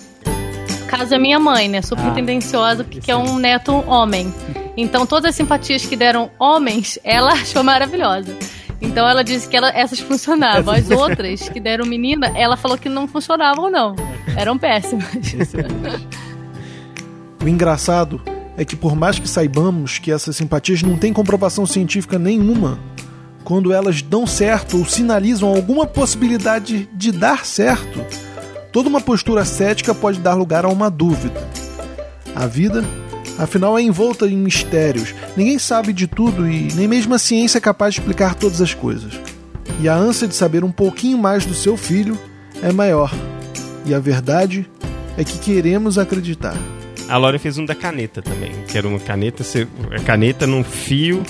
Caso 0.86 1.14
é 1.14 1.18
minha 1.18 1.38
mãe, 1.38 1.68
né? 1.68 1.82
Super 1.82 2.06
Ah, 2.08 2.10
tendenciosa, 2.12 2.84
porque 2.84 3.00
quer 3.00 3.16
um 3.16 3.36
neto 3.38 3.72
homem. 3.86 4.32
Então 4.76 5.04
todas 5.06 5.30
as 5.30 5.34
simpatias 5.34 5.84
que 5.84 5.96
deram 5.96 6.30
homens, 6.38 6.98
ela 7.02 7.32
achou 7.32 7.62
maravilhosa. 7.64 8.34
Então 8.80 9.08
ela 9.08 9.22
disse 9.24 9.48
que 9.48 9.56
ela- 9.56 9.70
essas 9.70 9.98
funcionavam. 10.00 10.72
As 10.74 10.90
outras 10.90 11.48
que 11.48 11.58
deram 11.60 11.84
menina, 11.84 12.28
ela 12.36 12.56
falou 12.56 12.78
que 12.78 12.88
não 12.88 13.08
funcionavam, 13.08 13.70
não. 13.70 13.94
Eram 14.36 14.56
péssimas. 14.58 15.06
O 17.42 17.48
engraçado 17.48 18.20
é 18.56 18.64
que 18.64 18.74
por 18.74 18.96
mais 18.96 19.18
que 19.18 19.28
saibamos 19.28 19.98
que 19.98 20.10
essas 20.10 20.36
simpatias 20.36 20.82
não 20.82 20.96
têm 20.96 21.12
comprovação 21.12 21.64
científica 21.64 22.18
nenhuma, 22.18 22.78
quando 23.44 23.72
elas 23.72 24.02
dão 24.02 24.26
certo 24.26 24.76
ou 24.78 24.84
sinalizam 24.84 25.48
alguma 25.48 25.86
possibilidade 25.86 26.88
de 26.92 27.12
dar 27.12 27.46
certo, 27.46 28.04
toda 28.72 28.88
uma 28.88 29.00
postura 29.00 29.44
cética 29.44 29.94
pode 29.94 30.18
dar 30.18 30.34
lugar 30.34 30.64
a 30.64 30.68
uma 30.68 30.90
dúvida. 30.90 31.40
A 32.34 32.46
vida, 32.46 32.84
afinal, 33.38 33.78
é 33.78 33.82
envolta 33.82 34.26
em 34.26 34.36
mistérios. 34.36 35.14
Ninguém 35.36 35.58
sabe 35.58 35.92
de 35.92 36.06
tudo 36.06 36.48
e 36.50 36.68
nem 36.74 36.86
mesmo 36.88 37.14
a 37.14 37.18
ciência 37.18 37.58
é 37.58 37.60
capaz 37.60 37.94
de 37.94 38.00
explicar 38.00 38.34
todas 38.34 38.60
as 38.60 38.74
coisas. 38.74 39.18
E 39.80 39.88
a 39.88 39.94
ânsia 39.94 40.26
de 40.26 40.34
saber 40.34 40.64
um 40.64 40.72
pouquinho 40.72 41.16
mais 41.18 41.46
do 41.46 41.54
seu 41.54 41.76
filho 41.76 42.18
é 42.62 42.72
maior. 42.72 43.12
E 43.86 43.94
a 43.94 43.98
verdade 44.00 44.68
é 45.16 45.22
que 45.24 45.38
queremos 45.38 45.98
acreditar. 45.98 46.56
A 47.08 47.16
Lore 47.16 47.38
fez 47.38 47.56
um 47.56 47.64
da 47.64 47.74
caneta 47.74 48.20
também, 48.20 48.50
que 48.66 48.76
era 48.76 48.86
uma 48.86 48.98
caneta, 48.98 49.42
você- 49.42 49.66
a 49.96 50.00
caneta 50.02 50.46
num 50.46 50.62
fio 50.62 51.22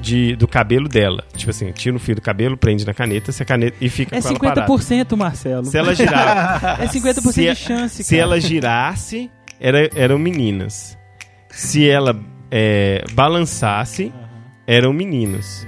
de, 0.00 0.36
do 0.36 0.46
cabelo 0.46 0.88
dela. 0.88 1.24
Tipo 1.36 1.50
assim, 1.50 1.72
tira 1.72 1.94
um 1.96 1.98
fio 1.98 2.14
do 2.14 2.20
cabelo, 2.20 2.56
prende 2.56 2.84
na 2.86 2.92
caneta, 2.94 3.32
se 3.32 3.42
a 3.42 3.46
caneta 3.46 3.76
e 3.80 3.88
fica 3.88 4.16
É 4.16 4.20
com 4.20 4.28
ela 4.28 4.38
parada. 4.38 4.66
50%, 4.66 5.16
Marcelo. 5.16 5.64
Se 5.66 5.78
ela 5.78 5.94
girar, 5.94 6.76
É 6.82 6.86
50% 6.86 7.32
se, 7.32 7.40
de 7.42 7.54
chance, 7.56 8.04
se 8.04 8.10
cara. 8.10 8.22
ela 8.22 8.40
girasse, 8.40 9.30
era, 9.60 9.88
eram 9.96 10.18
meninas. 10.18 10.96
Se 11.52 11.88
ela 11.88 12.18
é, 12.50 13.04
balançasse, 13.12 14.12
eram 14.66 14.92
meninos. 14.92 15.66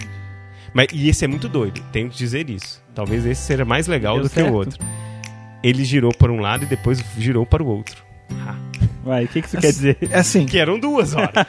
Mas, 0.72 0.88
e 0.92 1.08
esse 1.08 1.24
é 1.24 1.28
muito 1.28 1.48
doido, 1.48 1.80
tenho 1.92 2.10
que 2.10 2.16
dizer 2.16 2.50
isso. 2.50 2.82
Talvez 2.94 3.24
esse 3.24 3.42
seja 3.42 3.64
mais 3.64 3.86
legal 3.86 4.14
Deu 4.14 4.24
do 4.24 4.28
que 4.28 4.34
certo? 4.36 4.50
o 4.50 4.54
outro. 4.54 4.84
Ele 5.62 5.84
girou 5.84 6.12
para 6.12 6.32
um 6.32 6.40
lado 6.40 6.64
e 6.64 6.66
depois 6.66 7.02
girou 7.18 7.46
para 7.46 7.62
o 7.62 7.66
outro. 7.66 8.02
Vai, 9.04 9.24
o 9.24 9.28
que, 9.28 9.42
que 9.42 9.46
isso 9.48 9.58
quer 9.58 9.70
dizer? 9.70 9.98
É 10.10 10.18
assim, 10.18 10.46
Que 10.46 10.58
eram 10.58 10.80
duas 10.80 11.14
horas. 11.14 11.34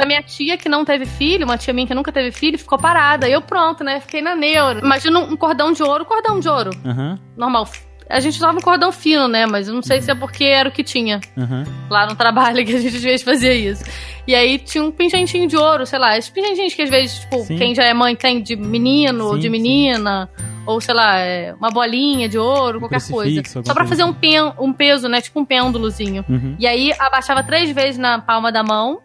da 0.00 0.06
minha 0.06 0.22
tia 0.22 0.56
que 0.56 0.68
não 0.68 0.82
teve 0.84 1.04
filho, 1.04 1.44
uma 1.44 1.58
tia 1.58 1.74
minha 1.74 1.86
que 1.86 1.94
nunca 1.94 2.10
teve 2.10 2.32
filho, 2.32 2.58
ficou 2.58 2.78
parada. 2.78 3.28
Eu 3.28 3.42
pronto, 3.42 3.84
né? 3.84 4.00
Fiquei 4.00 4.22
na 4.22 4.34
neura. 4.34 4.80
Imagina 4.80 5.18
um 5.18 5.36
cordão 5.36 5.72
de 5.72 5.82
ouro, 5.82 6.06
cordão 6.06 6.40
de 6.40 6.48
ouro. 6.48 6.70
Aham, 6.84 7.18
Normal. 7.36 7.68
A 8.10 8.20
gente 8.20 8.36
usava 8.36 8.58
um 8.58 8.60
cordão 8.60 8.90
fino, 8.90 9.28
né? 9.28 9.46
Mas 9.46 9.68
eu 9.68 9.74
não 9.74 9.82
sei 9.82 10.02
se 10.02 10.10
é 10.10 10.14
porque 10.14 10.44
era 10.44 10.68
o 10.68 10.72
que 10.72 10.82
tinha 10.82 11.20
aham. 11.38 11.64
lá 11.88 12.06
no 12.06 12.16
trabalho 12.16 12.64
que 12.66 12.74
a 12.74 12.80
gente 12.80 12.96
às 12.96 13.02
vezes 13.02 13.22
fazia 13.22 13.54
isso. 13.54 13.84
E 14.26 14.34
aí 14.34 14.58
tinha 14.58 14.82
um 14.82 14.90
pingentinho 14.90 15.48
de 15.48 15.56
ouro, 15.56 15.86
sei 15.86 15.98
lá, 15.98 16.18
esses 16.18 16.30
pingentinhos 16.30 16.74
que 16.74 16.82
às 16.82 16.90
vezes, 16.90 17.20
tipo, 17.20 17.38
Sim. 17.44 17.56
quem 17.56 17.74
já 17.74 17.84
é 17.84 17.94
mãe 17.94 18.14
tem 18.16 18.42
de 18.42 18.56
menino 18.56 19.24
ou 19.26 19.34
Sim, 19.34 19.38
de 19.38 19.42
sim. 19.44 19.48
menina, 19.50 20.28
ou 20.66 20.80
sei 20.80 20.94
lá, 20.94 21.18
é, 21.18 21.54
uma 21.54 21.70
bolinha 21.70 22.28
de 22.28 22.38
ouro, 22.38 22.80
qualquer 22.80 23.02
coisa. 23.08 23.42
Só 23.46 23.62
pra 23.62 23.74
coisa 23.74 23.88
fazer 23.88 24.04
um, 24.04 24.12
pen, 24.12 24.52
um 24.58 24.72
peso, 24.72 25.08
né? 25.08 25.20
Tipo 25.20 25.40
um 25.40 25.44
pêndulozinho. 25.44 26.24
Uhum, 26.28 26.56
E 26.58 26.66
aí 26.66 26.92
abaixava 26.98 27.42
três 27.42 27.70
vezes 27.70 27.98
na 27.98 28.20
palma 28.20 28.52
da 28.52 28.62
mão, 28.62 29.00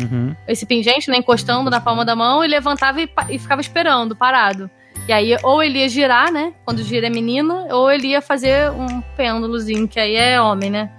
uhum. 0.00 0.34
esse 0.48 0.66
pingente, 0.66 1.10
né, 1.10 1.18
encostando 1.18 1.70
na 1.70 1.80
palma 1.80 2.04
da 2.04 2.16
mão, 2.16 2.44
e 2.44 2.48
levantava 2.48 3.00
e, 3.00 3.08
e 3.30 3.38
ficava 3.38 3.60
esperando, 3.60 4.16
parado. 4.16 4.70
E 5.08 5.12
aí, 5.12 5.36
ou 5.42 5.62
ele 5.62 5.78
ia 5.78 5.88
girar, 5.88 6.32
né? 6.32 6.52
Quando 6.64 6.82
gira 6.82 7.06
é 7.06 7.10
menina, 7.10 7.66
ou 7.70 7.90
ele 7.90 8.08
ia 8.08 8.20
fazer 8.20 8.70
um 8.72 9.00
pêndulozinho, 9.16 9.86
que 9.86 10.00
aí 10.00 10.16
é 10.16 10.40
homem, 10.40 10.70
né? 10.70 10.90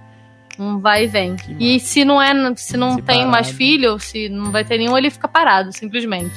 Um 0.58 0.78
vai 0.78 1.04
e 1.04 1.06
vem. 1.06 1.36
Que 1.36 1.56
E 1.58 1.78
se 1.78 2.04
não 2.04 2.20
é, 2.20 2.32
se 2.56 2.76
não 2.76 2.92
Se 2.96 2.96
tem 3.02 3.16
parado. 3.16 3.30
mais 3.30 3.50
filho, 3.50 3.98
se 3.98 4.28
não 4.28 4.50
vai 4.50 4.64
ter 4.64 4.78
nenhum, 4.78 4.96
ele 4.96 5.10
fica 5.10 5.28
parado, 5.28 5.72
simplesmente. 5.72 6.34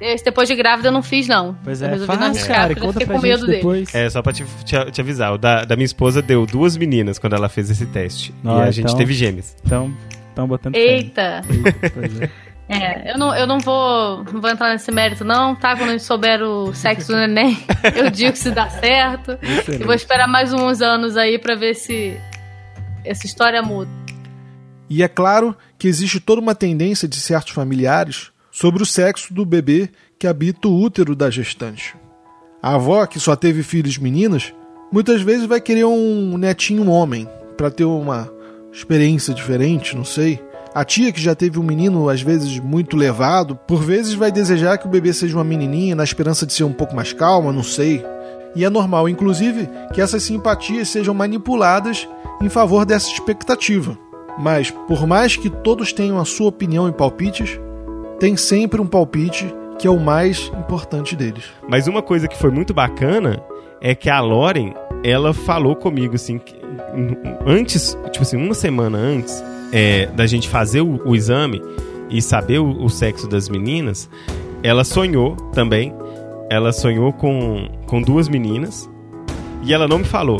Esse 0.00 0.24
depois 0.24 0.48
de 0.48 0.54
grávida 0.54 0.88
eu 0.88 0.92
não 0.92 1.02
fiz, 1.02 1.26
não. 1.28 1.56
Pois 1.64 1.80
Eu 1.80 1.88
é, 1.88 1.90
resolvi 1.92 2.12
não 2.12 2.18
faz, 2.18 2.30
arriscar, 2.36 2.56
cara, 2.56 2.66
porque 2.68 2.80
eu 2.80 2.86
conta 2.86 2.92
fiquei 3.00 3.06
pra 3.06 3.14
com 3.16 3.26
gente 3.26 3.46
medo 3.46 3.46
dele. 3.72 3.86
É, 3.94 4.10
só 4.10 4.20
pra 4.22 4.32
te, 4.32 4.44
te- 4.64 4.90
te 4.90 5.00
avisar, 5.00 5.32
o 5.32 5.38
da, 5.38 5.64
da 5.64 5.76
minha 5.76 5.86
esposa 5.86 6.20
deu 6.20 6.44
duas 6.44 6.76
meninas 6.76 7.18
quando 7.18 7.34
ela 7.34 7.48
fez 7.48 7.70
esse 7.70 7.86
teste. 7.86 8.34
e 8.44 8.48
Ah, 8.48 8.62
a 8.64 8.70
gente 8.70 8.86
então- 8.86 8.96
teve 8.96 9.14
gêmeas. 9.14 9.56
Então, 9.64 9.90
estão 10.28 10.46
botando 10.48 10.74
fé. 10.74 10.80
Eita! 10.80 11.42
Eita, 11.48 11.90
pois 11.94 12.20
é. 12.20 12.30
É, 12.68 13.12
eu 13.12 13.18
não, 13.18 13.34
eu 13.34 13.46
não 13.46 13.60
vou, 13.60 14.24
não 14.24 14.40
vou 14.40 14.50
entrar 14.50 14.72
nesse 14.72 14.90
mérito, 14.90 15.24
não, 15.24 15.54
tá? 15.54 15.76
Quando 15.76 15.90
a 15.90 15.92
gente 15.92 16.02
souber 16.02 16.42
o 16.42 16.74
sexo 16.74 17.08
do 17.08 17.16
neném, 17.16 17.56
eu 17.94 18.10
digo 18.10 18.36
se 18.36 18.50
dá 18.50 18.68
certo. 18.68 19.38
Excelente. 19.40 19.80
Eu 19.80 19.86
vou 19.86 19.94
esperar 19.94 20.26
mais 20.26 20.52
uns 20.52 20.82
anos 20.82 21.16
aí 21.16 21.38
pra 21.38 21.54
ver 21.54 21.74
se 21.74 22.18
essa 23.04 23.24
história 23.24 23.62
muda. 23.62 23.90
E 24.90 25.02
é 25.02 25.08
claro 25.08 25.56
que 25.78 25.86
existe 25.86 26.18
toda 26.18 26.40
uma 26.40 26.54
tendência 26.54 27.06
de 27.06 27.20
certos 27.20 27.52
familiares 27.52 28.30
sobre 28.50 28.82
o 28.82 28.86
sexo 28.86 29.32
do 29.32 29.44
bebê 29.44 29.90
que 30.18 30.26
habita 30.26 30.66
o 30.66 30.80
útero 30.80 31.14
da 31.14 31.30
gestante. 31.30 31.94
A 32.62 32.74
avó, 32.74 33.06
que 33.06 33.20
só 33.20 33.36
teve 33.36 33.62
filhos 33.62 33.98
meninas, 33.98 34.52
muitas 34.90 35.22
vezes 35.22 35.46
vai 35.46 35.60
querer 35.60 35.84
um 35.84 36.36
netinho 36.36 36.88
homem 36.88 37.28
para 37.56 37.70
ter 37.70 37.84
uma 37.84 38.32
experiência 38.72 39.32
diferente, 39.32 39.94
não 39.94 40.04
sei. 40.04 40.42
A 40.76 40.84
tia, 40.84 41.10
que 41.10 41.18
já 41.18 41.34
teve 41.34 41.58
um 41.58 41.62
menino 41.62 42.06
às 42.06 42.20
vezes 42.20 42.60
muito 42.60 42.98
levado, 42.98 43.56
por 43.66 43.82
vezes 43.82 44.12
vai 44.12 44.30
desejar 44.30 44.76
que 44.76 44.86
o 44.86 44.90
bebê 44.90 45.10
seja 45.10 45.34
uma 45.34 45.42
menininha 45.42 45.96
na 45.96 46.04
esperança 46.04 46.44
de 46.44 46.52
ser 46.52 46.64
um 46.64 46.72
pouco 46.74 46.94
mais 46.94 47.14
calma, 47.14 47.50
não 47.50 47.62
sei. 47.62 48.04
E 48.54 48.62
é 48.62 48.68
normal, 48.68 49.08
inclusive, 49.08 49.70
que 49.94 50.02
essas 50.02 50.22
simpatias 50.22 50.90
sejam 50.90 51.14
manipuladas 51.14 52.06
em 52.42 52.50
favor 52.50 52.84
dessa 52.84 53.08
expectativa. 53.08 53.96
Mas, 54.38 54.70
por 54.70 55.06
mais 55.06 55.34
que 55.34 55.48
todos 55.48 55.94
tenham 55.94 56.18
a 56.18 56.26
sua 56.26 56.48
opinião 56.48 56.86
e 56.86 56.92
palpites, 56.92 57.58
tem 58.20 58.36
sempre 58.36 58.78
um 58.78 58.86
palpite 58.86 59.50
que 59.78 59.86
é 59.86 59.90
o 59.90 59.98
mais 59.98 60.52
importante 60.58 61.16
deles. 61.16 61.44
Mas 61.66 61.86
uma 61.86 62.02
coisa 62.02 62.28
que 62.28 62.36
foi 62.36 62.50
muito 62.50 62.74
bacana 62.74 63.42
é 63.80 63.94
que 63.94 64.10
a 64.10 64.20
Lauren, 64.20 64.74
ela 65.02 65.32
falou 65.32 65.74
comigo 65.74 66.16
assim, 66.16 66.38
antes, 67.46 67.96
tipo 68.12 68.20
assim, 68.20 68.36
uma 68.36 68.52
semana 68.52 68.98
antes 68.98 69.42
é, 69.72 70.06
da 70.06 70.26
gente 70.26 70.48
fazer 70.48 70.80
o, 70.80 71.00
o 71.04 71.14
exame 71.14 71.62
e 72.08 72.22
saber 72.22 72.58
o, 72.58 72.84
o 72.84 72.88
sexo 72.88 73.28
das 73.28 73.48
meninas, 73.48 74.08
ela 74.62 74.84
sonhou 74.84 75.36
também. 75.52 75.92
Ela 76.48 76.72
sonhou 76.72 77.12
com, 77.12 77.68
com 77.86 78.00
duas 78.00 78.28
meninas 78.28 78.88
e 79.62 79.72
ela 79.72 79.88
não 79.88 79.98
me 79.98 80.04
falou. 80.04 80.38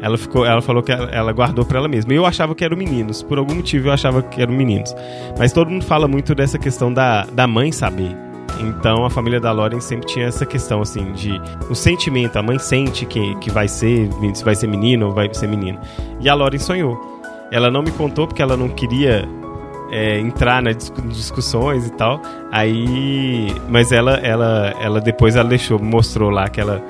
Ela, 0.00 0.18
ficou, 0.18 0.44
ela 0.44 0.60
falou 0.60 0.82
que 0.82 0.92
ela, 0.92 1.10
ela 1.10 1.32
guardou 1.32 1.64
pra 1.64 1.78
ela 1.78 1.88
mesma. 1.88 2.12
Eu 2.12 2.26
achava 2.26 2.54
que 2.54 2.64
eram 2.64 2.76
meninos. 2.76 3.22
Por 3.22 3.38
algum 3.38 3.54
motivo 3.54 3.88
eu 3.88 3.92
achava 3.92 4.22
que 4.22 4.40
eram 4.40 4.52
meninos. 4.52 4.94
Mas 5.38 5.52
todo 5.52 5.70
mundo 5.70 5.84
fala 5.84 6.08
muito 6.08 6.34
dessa 6.34 6.58
questão 6.58 6.92
da, 6.92 7.24
da 7.24 7.46
mãe 7.46 7.70
saber. 7.72 8.16
Então 8.60 9.04
a 9.04 9.10
família 9.10 9.40
da 9.40 9.52
Lauren 9.52 9.80
sempre 9.80 10.06
tinha 10.06 10.26
essa 10.26 10.46
questão 10.46 10.80
assim 10.80 11.12
de 11.12 11.40
o 11.68 11.74
sentimento, 11.74 12.36
a 12.36 12.42
mãe 12.42 12.58
sente 12.58 13.04
que, 13.04 13.34
que 13.36 13.50
vai 13.50 13.66
ser, 13.66 14.08
se 14.32 14.44
vai 14.44 14.54
ser 14.54 14.68
menino 14.68 15.06
ou 15.06 15.12
vai 15.12 15.32
ser 15.32 15.48
menino. 15.48 15.78
E 16.20 16.28
a 16.28 16.34
Lauren 16.34 16.58
sonhou. 16.58 17.22
Ela 17.50 17.70
não 17.70 17.82
me 17.82 17.90
contou 17.92 18.26
porque 18.26 18.42
ela 18.42 18.56
não 18.56 18.68
queria 18.68 19.28
é, 19.90 20.18
entrar 20.18 20.62
nas 20.62 20.76
discu- 20.76 21.02
discussões 21.02 21.86
e 21.86 21.92
tal. 21.92 22.20
Aí, 22.50 23.54
mas 23.68 23.92
ela, 23.92 24.14
ela, 24.16 24.74
ela 24.80 25.00
depois 25.00 25.36
ela 25.36 25.48
deixou, 25.48 25.78
mostrou 25.78 26.30
lá 26.30 26.48
que 26.48 26.60
ela 26.60 26.82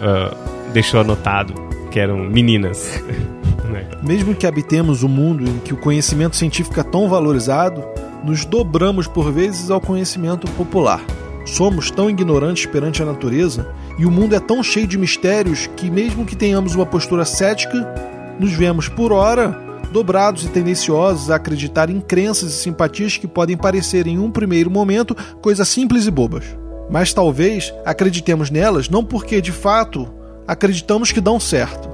ah, 0.00 0.34
deixou 0.72 1.00
anotado 1.00 1.54
que 1.90 1.98
eram 1.98 2.18
meninas. 2.18 3.02
né? 3.70 3.86
Mesmo 4.02 4.34
que 4.34 4.46
habitemos 4.46 5.02
um 5.02 5.08
mundo 5.08 5.44
em 5.44 5.58
que 5.58 5.72
o 5.72 5.76
conhecimento 5.76 6.36
científico 6.36 6.78
é 6.78 6.82
tão 6.82 7.08
valorizado, 7.08 7.84
nos 8.24 8.44
dobramos 8.44 9.06
por 9.06 9.30
vezes 9.32 9.70
ao 9.70 9.80
conhecimento 9.80 10.50
popular. 10.52 11.00
Somos 11.46 11.90
tão 11.90 12.08
ignorantes 12.08 12.66
perante 12.66 13.02
a 13.02 13.06
natureza 13.06 13.70
e 13.98 14.06
o 14.06 14.10
mundo 14.10 14.34
é 14.34 14.40
tão 14.40 14.62
cheio 14.62 14.86
de 14.86 14.98
mistérios 14.98 15.68
que, 15.76 15.90
mesmo 15.90 16.24
que 16.24 16.34
tenhamos 16.34 16.74
uma 16.74 16.86
postura 16.86 17.24
cética, 17.24 17.86
nos 18.40 18.52
vemos 18.52 18.88
por 18.88 19.12
hora 19.12 19.63
dobrados 19.94 20.44
e 20.44 20.48
tendenciosos 20.48 21.30
a 21.30 21.36
acreditar 21.36 21.88
em 21.88 22.00
crenças 22.00 22.50
e 22.50 22.56
simpatias 22.56 23.16
que 23.16 23.28
podem 23.28 23.56
parecer 23.56 24.08
em 24.08 24.18
um 24.18 24.28
primeiro 24.28 24.68
momento 24.68 25.16
coisas 25.40 25.68
simples 25.68 26.04
e 26.04 26.10
bobas. 26.10 26.44
Mas 26.90 27.14
talvez 27.14 27.72
acreditemos 27.84 28.50
nelas 28.50 28.88
não 28.88 29.04
porque 29.04 29.40
de 29.40 29.52
fato 29.52 30.12
acreditamos 30.48 31.12
que 31.12 31.20
dão 31.20 31.38
certo. 31.38 31.88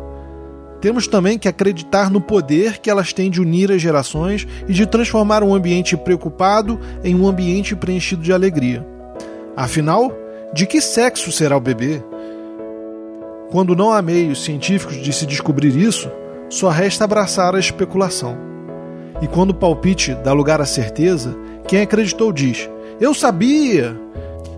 Temos 0.80 1.06
também 1.06 1.38
que 1.38 1.46
acreditar 1.46 2.10
no 2.10 2.22
poder 2.22 2.78
que 2.78 2.88
elas 2.88 3.12
têm 3.12 3.30
de 3.30 3.38
unir 3.38 3.70
as 3.70 3.82
gerações 3.82 4.48
e 4.66 4.72
de 4.72 4.86
transformar 4.86 5.42
um 5.42 5.54
ambiente 5.54 5.94
preocupado 5.94 6.80
em 7.04 7.14
um 7.14 7.28
ambiente 7.28 7.76
preenchido 7.76 8.22
de 8.22 8.32
alegria. 8.32 8.84
Afinal, 9.54 10.10
de 10.54 10.64
que 10.66 10.80
sexo 10.80 11.30
será 11.30 11.54
o 11.54 11.60
bebê? 11.60 12.02
Quando 13.50 13.76
não 13.76 13.92
há 13.92 14.00
meios 14.00 14.42
científicos 14.42 14.96
de 14.96 15.12
se 15.12 15.26
descobrir 15.26 15.76
isso, 15.76 16.10
só 16.50 16.68
resta 16.68 17.04
abraçar 17.04 17.54
a 17.54 17.60
especulação. 17.60 18.36
E 19.22 19.26
quando 19.26 19.50
o 19.50 19.54
palpite 19.54 20.14
dá 20.16 20.32
lugar 20.32 20.60
à 20.60 20.66
certeza, 20.66 21.34
quem 21.66 21.80
acreditou 21.80 22.32
diz: 22.32 22.68
Eu 23.00 23.14
sabia! 23.14 23.96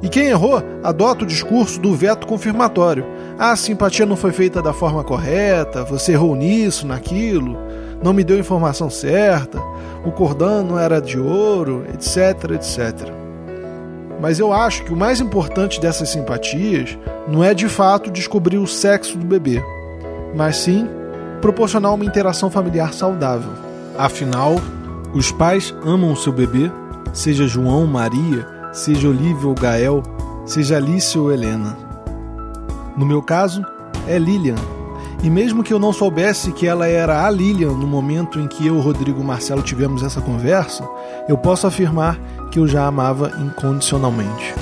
E 0.02 0.08
quem 0.08 0.26
errou 0.26 0.60
adota 0.82 1.22
o 1.22 1.26
discurso 1.26 1.78
do 1.78 1.94
veto 1.94 2.26
confirmatório. 2.26 3.06
Ah, 3.38 3.52
a 3.52 3.56
simpatia 3.56 4.04
não 4.04 4.16
foi 4.16 4.32
feita 4.32 4.60
da 4.60 4.72
forma 4.72 5.04
correta, 5.04 5.84
você 5.84 6.12
errou 6.12 6.34
nisso, 6.34 6.86
naquilo, 6.86 7.56
não 8.02 8.12
me 8.12 8.24
deu 8.24 8.36
a 8.36 8.40
informação 8.40 8.90
certa, 8.90 9.60
o 10.04 10.10
cordão 10.10 10.64
não 10.64 10.78
era 10.78 11.00
de 11.00 11.20
ouro, 11.20 11.84
etc, 11.94 12.50
etc. 12.52 13.08
Mas 14.20 14.40
eu 14.40 14.52
acho 14.52 14.84
que 14.84 14.92
o 14.92 14.96
mais 14.96 15.20
importante 15.20 15.80
dessas 15.80 16.08
simpatias 16.08 16.98
não 17.28 17.44
é 17.44 17.54
de 17.54 17.68
fato 17.68 18.10
descobrir 18.10 18.58
o 18.58 18.66
sexo 18.66 19.16
do 19.16 19.24
bebê, 19.24 19.62
mas 20.34 20.56
sim 20.56 20.88
proporcionar 21.42 21.92
uma 21.92 22.04
interação 22.04 22.48
familiar 22.48 22.94
saudável. 22.94 23.50
Afinal, 23.98 24.54
os 25.12 25.30
pais 25.30 25.74
amam 25.84 26.12
o 26.12 26.16
seu 26.16 26.32
bebê, 26.32 26.70
seja 27.12 27.46
João, 27.46 27.86
Maria, 27.86 28.46
seja 28.72 29.08
Olivia 29.08 29.48
ou 29.48 29.54
Gael, 29.54 30.02
seja 30.46 30.76
Alice 30.76 31.18
ou 31.18 31.30
Helena. 31.30 31.76
No 32.96 33.04
meu 33.04 33.20
caso, 33.20 33.62
é 34.06 34.18
Lilian. 34.18 34.54
E 35.22 35.28
mesmo 35.28 35.62
que 35.62 35.72
eu 35.72 35.78
não 35.78 35.92
soubesse 35.92 36.52
que 36.52 36.66
ela 36.66 36.86
era 36.86 37.26
a 37.26 37.30
Lilian 37.30 37.72
no 37.72 37.86
momento 37.86 38.40
em 38.40 38.46
que 38.46 38.66
eu, 38.66 38.80
Rodrigo 38.80 39.22
Marcelo 39.22 39.62
tivemos 39.62 40.02
essa 40.02 40.20
conversa, 40.20 40.88
eu 41.28 41.36
posso 41.36 41.66
afirmar 41.66 42.18
que 42.50 42.58
eu 42.58 42.66
já 42.66 42.86
amava 42.86 43.32
incondicionalmente. 43.40 44.54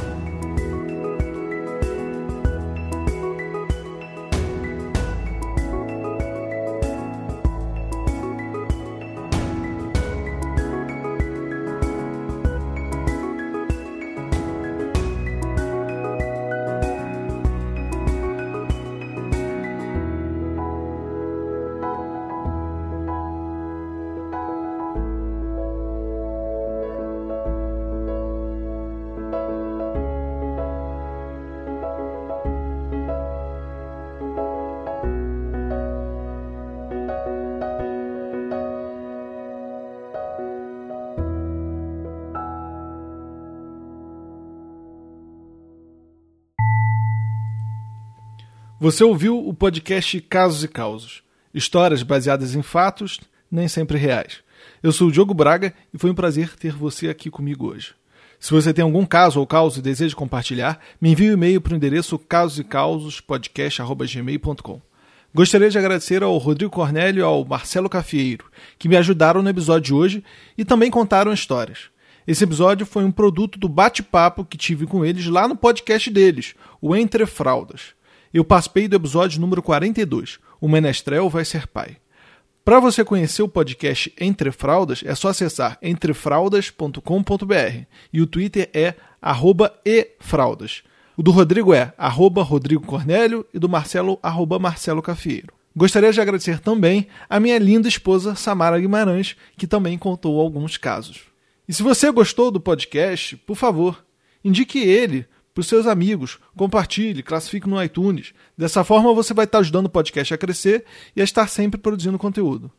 Você 48.83 49.05
ouviu 49.05 49.47
o 49.47 49.53
podcast 49.53 50.19
Casos 50.23 50.65
e 50.65 50.69
Causos. 50.69 51.23
Histórias 51.53 52.03
baseadas 52.03 52.55
em 52.55 52.63
fatos, 52.63 53.21
nem 53.53 53.69
sempre 53.69 53.99
reais. 53.99 54.39
Eu 54.83 54.91
sou 54.91 55.09
o 55.09 55.13
Diogo 55.13 55.35
Braga 55.35 55.75
e 55.93 55.99
foi 55.99 56.11
um 56.11 56.15
prazer 56.15 56.57
ter 56.57 56.73
você 56.73 57.11
aqui 57.11 57.29
comigo 57.29 57.67
hoje. 57.67 57.93
Se 58.39 58.53
você 58.53 58.73
tem 58.73 58.83
algum 58.83 59.05
caso 59.05 59.39
ou 59.39 59.47
causa 59.47 59.81
e 59.81 59.83
deseja 59.83 60.17
compartilhar, 60.17 60.81
me 60.99 61.11
envie 61.11 61.29
um 61.29 61.35
e-mail 61.35 61.61
para 61.61 61.75
o 61.75 61.77
endereço 61.77 62.19
casosecausospodcast.gmail.com. 62.19 64.81
Gostaria 65.35 65.69
de 65.69 65.77
agradecer 65.77 66.23
ao 66.23 66.39
Rodrigo 66.39 66.73
Cornélio 66.73 67.21
e 67.21 67.23
ao 67.23 67.45
Marcelo 67.45 67.91
Cafieiro, 67.91 68.47
que 68.79 68.89
me 68.89 68.97
ajudaram 68.97 69.43
no 69.43 69.51
episódio 69.51 69.89
de 69.89 69.93
hoje 69.93 70.25
e 70.57 70.65
também 70.65 70.91
contaram 70.91 71.35
histórias. 71.35 71.91
Esse 72.27 72.45
episódio 72.45 72.87
foi 72.87 73.05
um 73.05 73.13
produto 73.13 73.59
do 73.59 73.69
bate-papo 73.69 74.43
que 74.43 74.57
tive 74.57 74.87
com 74.87 75.05
eles 75.05 75.27
lá 75.27 75.47
no 75.47 75.55
podcast 75.55 76.09
deles, 76.09 76.55
o 76.81 76.97
Entre 76.97 77.27
Fraldas. 77.27 78.00
Eu 78.33 78.45
participei 78.45 78.87
do 78.87 78.95
episódio 78.95 79.41
número 79.41 79.61
42. 79.61 80.39
O 80.61 80.69
Menestrel 80.69 81.29
vai 81.29 81.45
ser 81.45 81.67
pai. 81.67 81.97
Para 82.65 82.79
você 82.79 83.05
conhecer 83.05 83.43
o 83.43 83.49
podcast 83.49 84.13
Entre 84.21 84.53
Fraldas, 84.53 85.03
é 85.05 85.17
só 85.17 85.29
acessar 85.29 85.77
entrefraldas.com.br 85.83 87.85
e 88.13 88.23
o 88.23 88.29
Twitter 88.29 88.71
é 88.73 88.95
@efraldas. 89.85 90.85
O 91.17 91.25
do 91.25 91.33
Rodrigo 91.33 91.75
é 91.75 91.93
Rodrigo 91.99 92.87
Cornélio 92.87 93.45
e 93.53 93.59
do 93.59 93.69
Marcelo 93.69 94.17
arroba 94.23 94.61
Marcelo 94.61 95.03
Cafieiro. 95.03 95.53
Gostaria 95.75 96.13
de 96.13 96.21
agradecer 96.21 96.61
também 96.61 97.09
a 97.29 97.41
minha 97.41 97.59
linda 97.59 97.89
esposa 97.89 98.37
Samara 98.37 98.79
Guimarães, 98.79 99.35
que 99.57 99.67
também 99.67 99.99
contou 99.99 100.41
alguns 100.41 100.77
casos. 100.77 101.23
E 101.69 101.73
se 101.73 101.83
você 101.83 102.13
gostou 102.13 102.53
do 102.53 102.61
podcast, 102.61 103.37
por 103.39 103.57
favor, 103.57 104.05
indique 104.45 104.79
ele 104.79 105.27
para 105.61 105.63
os 105.63 105.67
seus 105.67 105.87
amigos, 105.87 106.39
compartilhe, 106.57 107.23
classifique 107.23 107.69
no 107.69 107.83
iTunes. 107.83 108.33
Dessa 108.57 108.83
forma 108.83 109.13
você 109.13 109.35
vai 109.35 109.45
estar 109.45 109.59
ajudando 109.59 109.87
o 109.87 109.91
podcast 109.91 110.33
a 110.33 110.39
crescer 110.39 110.87
e 111.15 111.21
a 111.21 111.25
estar 111.25 111.47
sempre 111.49 111.79
produzindo 111.79 112.19
conteúdo. 112.19 112.71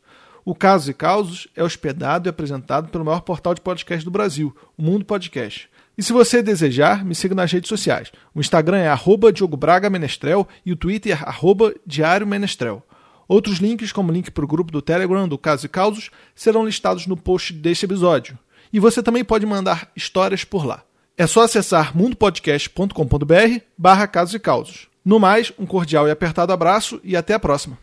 O 0.44 0.56
Casos 0.56 0.89
e 0.89 0.94
Causos 0.94 1.48
é 1.56 1.63
hospedado 1.63 2.28
e 2.28 2.32
apresentado 2.32 2.89
pelo 2.89 3.06
maior 3.06 3.22
portal 3.22 3.54
de 3.54 3.62
podcast 3.62 4.04
do 4.04 4.10
Brasil, 4.10 4.56
o 4.76 4.82
Mundo 4.82 5.06
Podcast. 5.06 5.70
E 5.96 6.02
se 6.02 6.12
você 6.12 6.41
desejar, 6.41 7.06
me 7.06 7.13
siga 7.13 7.36
nas 7.36 7.52
redes 7.52 7.70
sociais. 7.70 8.12
O 8.34 8.39
Instagram 8.39 8.78
é 8.78 8.88
arroba 8.88 9.32
Diogo 9.32 9.56
Braga 9.56 9.88
Menestrel 9.88 10.48
e 10.65 10.72
o 10.72 10.76
Twitter 10.76 11.22
é 11.22 11.30
arroba 11.30 11.76
Diário 11.86 12.26
Menestrel. 12.26 12.82
Outros 13.28 13.60
links, 13.60 13.91
como 13.91 14.10
o 14.10 14.13
link 14.13 14.32
para 14.32 14.44
o 14.44 14.48
grupo 14.48 14.72
do 14.72 14.82
Telegram 14.82 15.28
do 15.28 15.38
Casos 15.38 15.65
e 15.65 15.70
Causos, 15.70 16.10
serão 16.34 16.65
listados 16.65 17.06
no 17.06 17.15
post 17.15 17.54
deste 17.54 17.86
episódio. 17.86 18.39
E 18.74 18.80
você 18.80 19.04
também 19.04 19.24
pode 19.24 19.46
mandar 19.46 19.91
histórias 19.96 20.44
por 20.44 20.65
lá. 20.65 20.84
É 21.17 21.28
só 21.28 21.41
acessar 21.43 21.95
mundopodcast.com.br 21.95 23.60
barra 23.78 24.08
casos 24.08 24.34
e 24.34 24.39
causos. 24.39 24.88
No 25.04 25.19
mais, 25.19 25.52
um 25.58 25.65
cordial 25.65 26.08
e 26.08 26.12
apertado 26.12 26.54
abraço 26.54 27.00
e 27.04 27.15
até 27.15 27.34
a 27.34 27.39
próxima. 27.39 27.78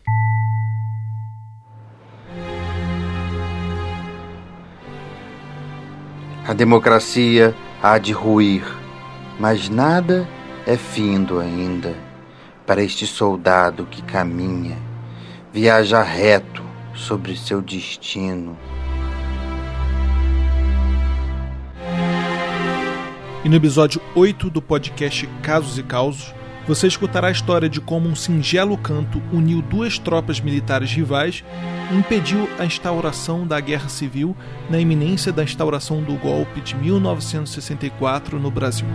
A 6.47 6.53
democracia 6.53 7.53
há 7.81 7.97
de 7.99 8.11
ruir, 8.11 8.63
mas 9.39 9.69
nada 9.69 10.27
é 10.65 10.75
findo 10.75 11.39
ainda 11.39 11.95
para 12.65 12.81
este 12.81 13.05
soldado 13.05 13.85
que 13.85 14.01
caminha, 14.01 14.77
viaja 15.53 16.01
reto 16.01 16.63
sobre 16.95 17.35
seu 17.35 17.61
destino. 17.61 18.57
No 23.49 23.55
episódio 23.55 23.99
8 24.13 24.47
do 24.47 24.61
podcast 24.61 25.25
Casos 25.41 25.79
e 25.79 25.81
Causos, 25.81 26.35
você 26.67 26.85
escutará 26.85 27.29
a 27.29 27.31
história 27.31 27.67
de 27.67 27.81
como 27.81 28.07
um 28.07 28.15
singelo 28.15 28.77
canto 28.77 29.19
uniu 29.33 29.59
duas 29.59 29.97
tropas 29.97 30.39
militares 30.39 30.91
rivais 30.91 31.43
e 31.91 31.95
impediu 31.95 32.47
a 32.59 32.65
instauração 32.65 33.47
da 33.47 33.59
Guerra 33.59 33.89
Civil 33.89 34.37
na 34.69 34.79
iminência 34.79 35.33
da 35.33 35.43
instauração 35.43 36.03
do 36.03 36.13
golpe 36.13 36.61
de 36.61 36.75
1964 36.75 38.39
no 38.39 38.51
Brasil. 38.51 38.85